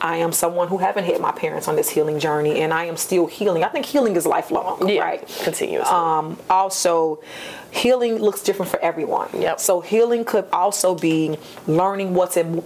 I 0.00 0.16
am 0.16 0.32
someone 0.32 0.68
who 0.68 0.78
haven't 0.78 1.04
hit 1.04 1.20
my 1.20 1.32
parents 1.32 1.68
on 1.68 1.76
this 1.76 1.90
healing 1.90 2.18
journey, 2.18 2.60
and 2.60 2.72
I 2.72 2.84
am 2.84 2.96
still 2.96 3.26
healing. 3.26 3.62
I 3.64 3.68
think 3.68 3.86
healing 3.86 4.16
is 4.16 4.26
lifelong, 4.26 4.88
Yeah, 4.88 5.02
right? 5.02 5.40
continuously. 5.42 5.92
Um, 5.94 6.38
also, 6.50 7.20
healing 7.70 8.16
looks 8.16 8.42
different 8.42 8.70
for 8.70 8.80
everyone. 8.80 9.28
Yep. 9.38 9.60
So 9.60 9.80
healing 9.80 10.24
could 10.24 10.46
also 10.52 10.94
be 10.94 11.36
learning 11.66 12.14
what's 12.14 12.36
in, 12.36 12.62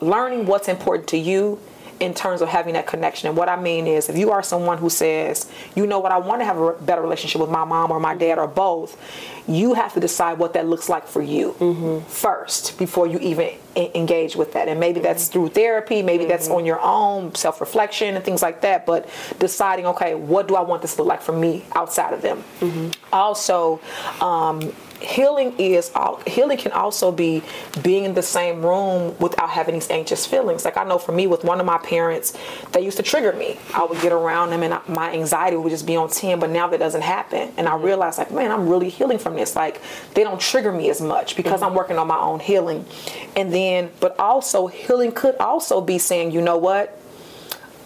learning 0.00 0.46
what's 0.46 0.68
important 0.68 1.08
to 1.08 1.16
you 1.18 1.58
in 2.00 2.14
terms 2.14 2.40
of 2.40 2.48
having 2.48 2.74
that 2.74 2.86
connection. 2.86 3.28
And 3.28 3.36
what 3.36 3.48
I 3.48 3.60
mean 3.60 3.86
is, 3.86 4.08
if 4.08 4.16
you 4.16 4.30
are 4.30 4.42
someone 4.42 4.78
who 4.78 4.90
says, 4.90 5.50
you 5.74 5.86
know 5.86 5.98
what, 5.98 6.12
I 6.12 6.18
want 6.18 6.40
to 6.40 6.44
have 6.44 6.58
a 6.58 6.72
better 6.72 7.02
relationship 7.02 7.40
with 7.40 7.50
my 7.50 7.64
mom 7.64 7.90
or 7.90 8.00
my 8.00 8.14
dad 8.14 8.38
or 8.38 8.46
both, 8.46 9.00
you 9.46 9.74
have 9.74 9.92
to 9.94 10.00
decide 10.00 10.38
what 10.38 10.54
that 10.54 10.66
looks 10.66 10.88
like 10.88 11.06
for 11.06 11.22
you 11.22 11.52
mm-hmm. 11.58 12.06
first 12.08 12.78
before 12.78 13.06
you 13.06 13.18
even 13.18 13.50
engage 13.76 14.36
with 14.36 14.52
that. 14.54 14.68
And 14.68 14.80
maybe 14.80 15.00
that's 15.00 15.24
mm-hmm. 15.24 15.32
through 15.32 15.48
therapy, 15.50 16.02
maybe 16.02 16.24
that's 16.24 16.46
mm-hmm. 16.46 16.56
on 16.56 16.64
your 16.64 16.80
own 16.80 17.34
self 17.34 17.60
reflection 17.60 18.16
and 18.16 18.24
things 18.24 18.42
like 18.42 18.62
that. 18.62 18.86
But 18.86 19.08
deciding, 19.38 19.86
okay, 19.86 20.14
what 20.14 20.48
do 20.48 20.56
I 20.56 20.62
want 20.62 20.82
this 20.82 20.94
to 20.96 21.02
look 21.02 21.08
like 21.08 21.22
for 21.22 21.32
me 21.32 21.64
outside 21.74 22.12
of 22.12 22.22
them? 22.22 22.42
Also, 23.12 23.80
um, 24.20 24.72
healing 25.04 25.54
is 25.58 25.90
all 25.94 26.20
healing 26.26 26.58
can 26.58 26.72
also 26.72 27.12
be 27.12 27.42
being 27.82 28.04
in 28.04 28.14
the 28.14 28.22
same 28.22 28.64
room 28.64 29.16
without 29.18 29.50
having 29.50 29.74
these 29.74 29.90
anxious 29.90 30.26
feelings. 30.26 30.64
Like 30.64 30.76
i 30.76 30.84
know 30.84 30.98
for 30.98 31.12
me 31.12 31.26
with 31.26 31.44
one 31.44 31.60
of 31.60 31.66
my 31.66 31.78
parents 31.78 32.36
they 32.72 32.80
used 32.80 32.96
to 32.96 33.02
trigger 33.02 33.32
me. 33.32 33.58
I 33.74 33.84
would 33.84 34.00
get 34.00 34.12
around 34.12 34.50
them 34.50 34.62
and 34.62 34.74
I, 34.74 34.80
my 34.88 35.12
anxiety 35.12 35.56
would 35.56 35.70
just 35.70 35.86
be 35.86 35.96
on 35.96 36.08
10 36.08 36.40
but 36.40 36.50
now 36.50 36.68
that 36.68 36.78
doesn't 36.78 37.02
happen. 37.02 37.52
And 37.56 37.68
i 37.68 37.72
mm-hmm. 37.72 37.84
realized 37.84 38.18
like 38.18 38.30
man 38.30 38.50
i'm 38.50 38.68
really 38.68 38.88
healing 38.88 39.18
from 39.18 39.34
this. 39.36 39.56
Like 39.56 39.80
they 40.14 40.24
don't 40.24 40.40
trigger 40.40 40.72
me 40.72 40.90
as 40.90 41.00
much 41.00 41.36
because 41.36 41.60
mm-hmm. 41.60 41.70
i'm 41.70 41.74
working 41.74 41.98
on 41.98 42.06
my 42.06 42.18
own 42.18 42.40
healing. 42.40 42.84
And 43.36 43.52
then 43.52 43.90
but 44.00 44.18
also 44.18 44.66
healing 44.66 45.12
could 45.12 45.36
also 45.36 45.80
be 45.80 45.98
saying 45.98 46.32
you 46.32 46.40
know 46.40 46.56
what 46.56 46.98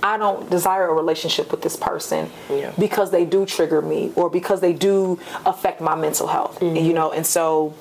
I 0.03 0.17
don't 0.17 0.49
desire 0.51 0.89
a 0.89 0.95
relationship 0.95 1.51
with 1.51 1.63
this 1.63 1.77
person 1.77 2.31
Yeah. 2.51 2.73
because 2.79 3.11
they 3.11 3.25
do 3.25 3.45
trigger 3.47 3.83
me 3.83 4.13
or 4.15 4.31
because 4.31 4.61
they 4.61 4.73
do 4.73 5.19
affect 5.45 5.81
my 5.81 5.95
mental 5.95 6.27
health. 6.29 6.61
Mm-hmm. 6.61 6.77
You 6.77 6.93
know, 6.93 7.13
and 7.13 7.27
so 7.27 7.75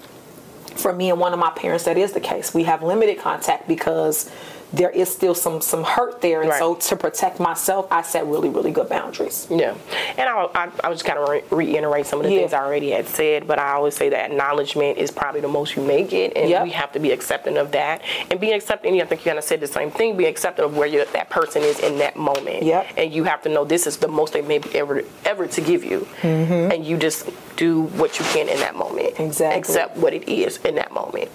for 0.75 0.93
me 0.93 1.09
and 1.09 1.19
one 1.19 1.33
of 1.33 1.39
my 1.39 1.51
parents, 1.51 1.85
that 1.85 1.97
is 1.97 2.13
the 2.13 2.19
case. 2.19 2.53
We 2.53 2.63
have 2.63 2.83
limited 2.83 3.19
contact 3.19 3.67
because 3.67 4.29
there 4.73 4.89
is 4.89 5.11
still 5.11 5.33
some 5.35 5.61
some 5.61 5.83
hurt 5.83 6.21
there, 6.21 6.41
and 6.41 6.49
Right. 6.49 6.59
so 6.59 6.75
to 6.75 6.95
protect 6.95 7.39
myself, 7.39 7.87
I 7.91 8.01
set 8.01 8.25
really 8.25 8.49
really 8.49 8.71
good 8.71 8.89
boundaries. 8.89 9.47
Yeah, 9.49 9.75
and 10.17 10.29
I, 10.29 10.47
I, 10.55 10.69
I 10.83 10.89
was 10.89 11.03
kind 11.03 11.17
of 11.19 11.29
re- 11.29 11.43
reiterate 11.51 12.05
some 12.05 12.19
of 12.19 12.25
the 12.25 12.31
Yeah. 12.33 12.39
things 12.39 12.53
I 12.53 12.63
already 12.63 12.91
had 12.91 13.07
said, 13.07 13.47
but 13.47 13.59
I 13.59 13.73
always 13.73 13.95
say 13.95 14.09
that 14.09 14.31
acknowledgement 14.31 14.97
is 14.97 15.11
probably 15.11 15.41
the 15.41 15.47
most 15.47 15.75
you 15.75 15.83
make 15.83 16.11
it, 16.13 16.33
and 16.35 16.49
Yep. 16.49 16.63
we 16.63 16.69
have 16.71 16.91
to 16.93 16.99
be 16.99 17.11
accepting 17.11 17.57
of 17.57 17.71
that, 17.71 18.01
and 18.29 18.39
being 18.39 18.53
accepting. 18.53 19.01
I 19.01 19.05
think 19.05 19.21
you 19.21 19.29
kind 19.29 19.37
of 19.37 19.43
said 19.45 19.59
the 19.59 19.67
same 19.67 19.91
thing. 19.91 20.17
Be 20.17 20.25
accepting 20.25 20.65
of 20.65 20.75
where 20.75 20.89
that 21.05 21.29
person 21.29 21.61
is 21.61 21.79
in 21.79 21.97
that 21.99 22.15
moment. 22.15 22.63
Yep. 22.63 22.87
and 22.97 23.13
you 23.13 23.23
have 23.25 23.41
to 23.43 23.49
know 23.49 23.63
this 23.65 23.85
is 23.87 23.97
the 23.97 24.07
most 24.07 24.33
they 24.33 24.41
may 24.41 24.57
be 24.57 24.73
ever 24.75 25.03
ever 25.25 25.47
to 25.47 25.61
give 25.61 25.83
you, 25.83 26.07
mm-hmm. 26.21 26.71
and 26.71 26.85
you 26.85 26.97
just 26.97 27.29
do 27.55 27.83
what 28.01 28.19
you 28.19 28.25
can 28.33 28.47
in 28.49 28.57
that 28.59 28.75
moment. 28.75 28.96
Exactly. 29.19 29.59
Accept 29.59 29.97
what 29.97 30.13
it 30.13 30.27
is 30.29 30.57
in 30.65 30.75
that 30.75 30.91
moment, 30.93 31.29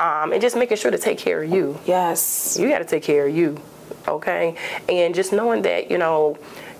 um, 0.00 0.32
and 0.32 0.40
just 0.40 0.56
making 0.56 0.76
sure 0.76 0.90
to 0.90 0.98
take 0.98 1.18
care 1.18 1.42
of 1.42 1.50
you 1.50 1.78
Yes. 1.86 2.56
you 2.60 2.68
got 2.68 2.78
to 2.78 2.84
take 2.84 3.02
care 3.02 3.26
of 3.26 3.34
you 3.36 3.58
okay 4.08 4.54
and 4.88 5.14
just 5.14 5.32
knowing 5.32 5.62
that 5.62 5.90
you 5.90 5.98
know 5.98 6.36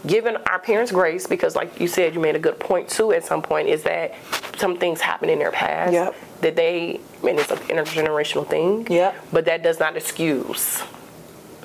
giving 0.07 0.37
our 0.49 0.59
parents 0.61 0.93
grace 0.93 1.27
because 1.27 1.57
like 1.57 1.81
you 1.81 1.89
said 1.89 2.15
you 2.15 2.21
made 2.21 2.37
a 2.37 2.39
good 2.39 2.59
point 2.61 2.89
too 2.89 3.13
at 3.13 3.25
some 3.25 3.43
point 3.43 3.69
is 3.69 3.83
that 3.83 4.15
some 4.57 4.77
things 4.79 5.01
happen 5.01 5.29
in 5.29 5.39
their 5.39 5.51
past 5.51 5.93
Yep. 5.93 6.15
that 6.43 6.55
they 6.57 7.01
and 7.27 7.39
it's 7.41 7.51
an 7.51 7.59
intergenerational 7.59 8.47
thing 8.49 8.87
Yep. 8.89 9.15
but 9.33 9.45
that 9.47 9.63
does 9.65 9.81
not 9.81 9.97
excuse 9.97 10.83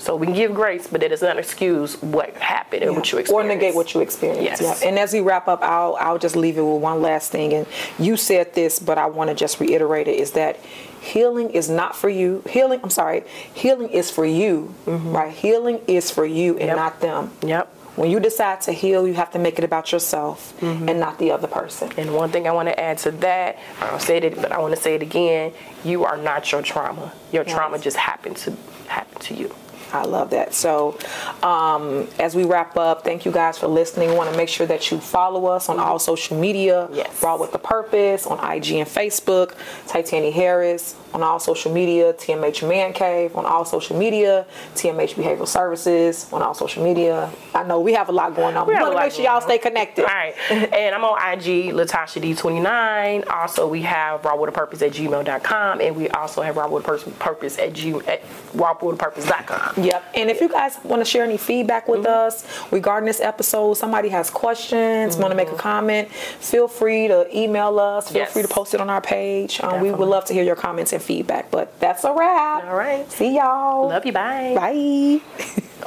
so 0.01 0.15
we 0.15 0.25
can 0.27 0.35
give 0.35 0.53
grace 0.53 0.87
but 0.87 1.03
it 1.03 1.09
does 1.09 1.21
not 1.21 1.37
excuse 1.37 1.89
what 2.01 2.33
happened 2.37 2.83
and 2.83 2.95
what 2.95 3.11
you 3.11 3.23
or 3.31 3.43
negate 3.43 3.75
what 3.75 3.93
you 3.93 4.01
experience. 4.01 4.59
Yes. 4.61 4.61
Yep. 4.81 4.89
And 4.89 4.99
as 4.99 5.13
we 5.13 5.21
wrap 5.21 5.47
up, 5.47 5.61
I'll 5.61 5.95
I'll 5.99 6.17
just 6.17 6.35
leave 6.35 6.57
it 6.57 6.63
with 6.63 6.81
one 6.81 7.01
last 7.01 7.31
thing. 7.31 7.53
And 7.53 7.65
you 7.99 8.17
said 8.17 8.53
this, 8.55 8.79
but 8.79 8.97
I 8.97 9.05
want 9.05 9.29
to 9.29 9.35
just 9.35 9.59
reiterate 9.59 10.07
it: 10.07 10.17
is 10.19 10.31
that 10.31 10.57
healing 11.01 11.49
is 11.51 11.69
not 11.69 11.95
for 11.95 12.09
you. 12.09 12.43
Healing, 12.49 12.79
I'm 12.83 12.89
sorry, 12.89 13.23
healing 13.53 13.89
is 13.89 14.09
for 14.11 14.25
you, 14.25 14.73
right? 14.87 15.33
Healing 15.33 15.81
is 15.87 16.11
for 16.11 16.25
you 16.25 16.57
and 16.57 16.69
Mm-hmm. 16.71 16.77
Yep. 16.77 16.77
not 16.77 16.99
them. 17.01 17.31
yep 17.45 17.67
When 17.95 18.09
you 18.09 18.19
decide 18.19 18.61
to 18.61 18.71
heal, 18.71 19.05
you 19.07 19.13
have 19.15 19.31
to 19.31 19.39
make 19.39 19.57
it 19.59 19.63
about 19.65 19.91
yourself 19.91 20.53
Mm-hmm. 20.61 20.89
and 20.89 20.99
not 20.99 21.17
the 21.19 21.31
other 21.31 21.47
person. 21.47 21.89
And 21.97 22.13
one 22.15 22.29
thing 22.31 22.47
I 22.47 22.51
want 22.51 22.67
to 22.69 22.79
add 22.79 22.97
to 22.99 23.11
that, 23.27 23.57
I 23.81 23.97
said 23.97 24.23
it, 24.23 24.35
but 24.41 24.51
I 24.51 24.59
want 24.59 24.73
to 24.75 24.81
say 24.81 24.95
it 24.95 25.01
again. 25.01 25.53
You 25.83 26.05
are 26.05 26.17
not 26.17 26.51
your 26.51 26.61
trauma. 26.61 27.11
Your 27.31 27.43
Yes. 27.43 27.53
trauma 27.55 27.77
just 27.79 27.97
happened 27.97 28.37
to 28.45 28.49
happen 28.87 29.19
to 29.27 29.33
you. 29.35 29.49
I 29.93 30.03
love 30.03 30.29
that. 30.31 30.53
So, 30.53 30.97
um, 31.43 32.07
as 32.19 32.35
we 32.35 32.45
wrap 32.45 32.77
up, 32.77 33.03
thank 33.03 33.25
you 33.25 33.31
guys 33.31 33.57
for 33.57 33.67
listening. 33.67 34.09
We 34.09 34.15
want 34.15 34.31
to 34.31 34.37
make 34.37 34.49
sure 34.49 34.65
that 34.67 34.89
you 34.91 34.99
follow 34.99 35.45
us 35.47 35.69
on 35.69 35.79
all 35.79 35.99
social 35.99 36.39
media. 36.39 36.87
Yes. 36.93 37.21
Raw 37.21 37.37
with 37.37 37.51
the 37.51 37.59
Purpose 37.59 38.25
on 38.25 38.37
IG 38.39 38.71
and 38.71 38.87
Facebook. 38.87 39.55
Titani 39.87 40.31
Harris 40.31 40.95
on 41.13 41.23
all 41.23 41.39
social 41.39 41.71
media. 41.73 42.13
TMH 42.13 42.67
Man 42.67 42.93
Cave 42.93 43.35
on 43.35 43.45
all 43.45 43.65
social 43.65 43.97
media. 43.97 44.45
TMH 44.75 45.15
Behavioral 45.15 45.47
Services 45.47 46.31
on 46.31 46.41
all 46.41 46.53
social 46.53 46.83
media. 46.83 47.29
I 47.53 47.63
know 47.63 47.79
we 47.79 47.93
have 47.93 48.09
a 48.09 48.11
lot 48.11 48.35
going 48.35 48.55
on. 48.57 48.67
We 48.67 48.73
have 48.73 48.83
want 48.83 48.93
to 48.95 48.99
make 48.99 49.11
sure 49.11 49.23
y'all 49.25 49.35
on. 49.35 49.41
stay 49.41 49.57
connected. 49.57 50.05
All 50.05 50.13
right. 50.13 50.33
and 50.51 50.95
I'm 50.95 51.03
on 51.03 51.17
IG, 51.33 51.73
Latasha 51.73 52.21
D29. 52.21 53.29
Also, 53.29 53.67
we 53.67 53.81
have 53.83 54.23
Raw 54.25 54.35
with 54.35 54.49
a 54.49 54.53
Purpose 54.53 54.81
at 54.81 54.91
gmail.com. 54.91 55.81
And 55.81 55.95
we 55.95 56.09
also 56.09 56.41
have 56.41 56.57
Raw 56.57 56.69
with 56.69 56.83
a 56.83 56.87
Purpose- 56.87 57.13
Purpose 57.19 57.59
at, 57.59 57.73
G, 57.73 57.93
at 58.07 58.21
rawwithapurpose.com. 58.55 59.83
Yep. 59.83 60.03
And 60.15 60.29
if 60.29 60.41
you 60.41 60.49
guys 60.49 60.77
want 60.83 61.01
to 61.01 61.05
share 61.05 61.23
any 61.23 61.37
feedback 61.37 61.87
with 61.87 62.05
us 62.05 62.45
regarding 62.71 63.07
this 63.07 63.19
episode, 63.21 63.73
somebody 63.75 64.09
has 64.09 64.29
questions, 64.29 65.17
want 65.17 65.31
to 65.31 65.35
make 65.35 65.49
a 65.51 65.55
comment, 65.55 66.09
feel 66.11 66.67
free 66.67 67.07
to 67.07 67.27
email 67.37 67.79
us. 67.79 68.09
Feel 68.09 68.21
Yes. 68.21 68.33
free 68.33 68.41
to 68.41 68.47
post 68.47 68.73
it 68.73 68.81
on 68.81 68.89
our 68.89 69.01
page. 69.01 69.59
Um, 69.61 69.81
we 69.81 69.91
would 69.91 70.07
love 70.07 70.25
to 70.25 70.33
hear 70.33 70.43
your 70.43 70.55
comments 70.55 70.93
and 70.93 71.00
feedback. 71.01 71.51
But 71.51 71.79
that's 71.79 72.03
a 72.03 72.13
wrap. 72.13 72.65
All 72.65 72.75
right. 72.75 73.09
See 73.11 73.35
y'all. 73.35 73.89
Love 73.89 74.05
you. 74.05 74.13
Bye. 74.13 74.53
Bye. 74.55 75.21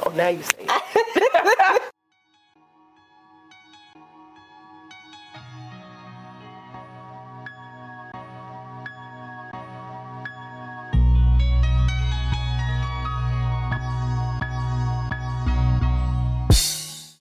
Oh, 0.05 0.11
now 0.15 0.27
you 0.27 0.43
say. 0.43 0.67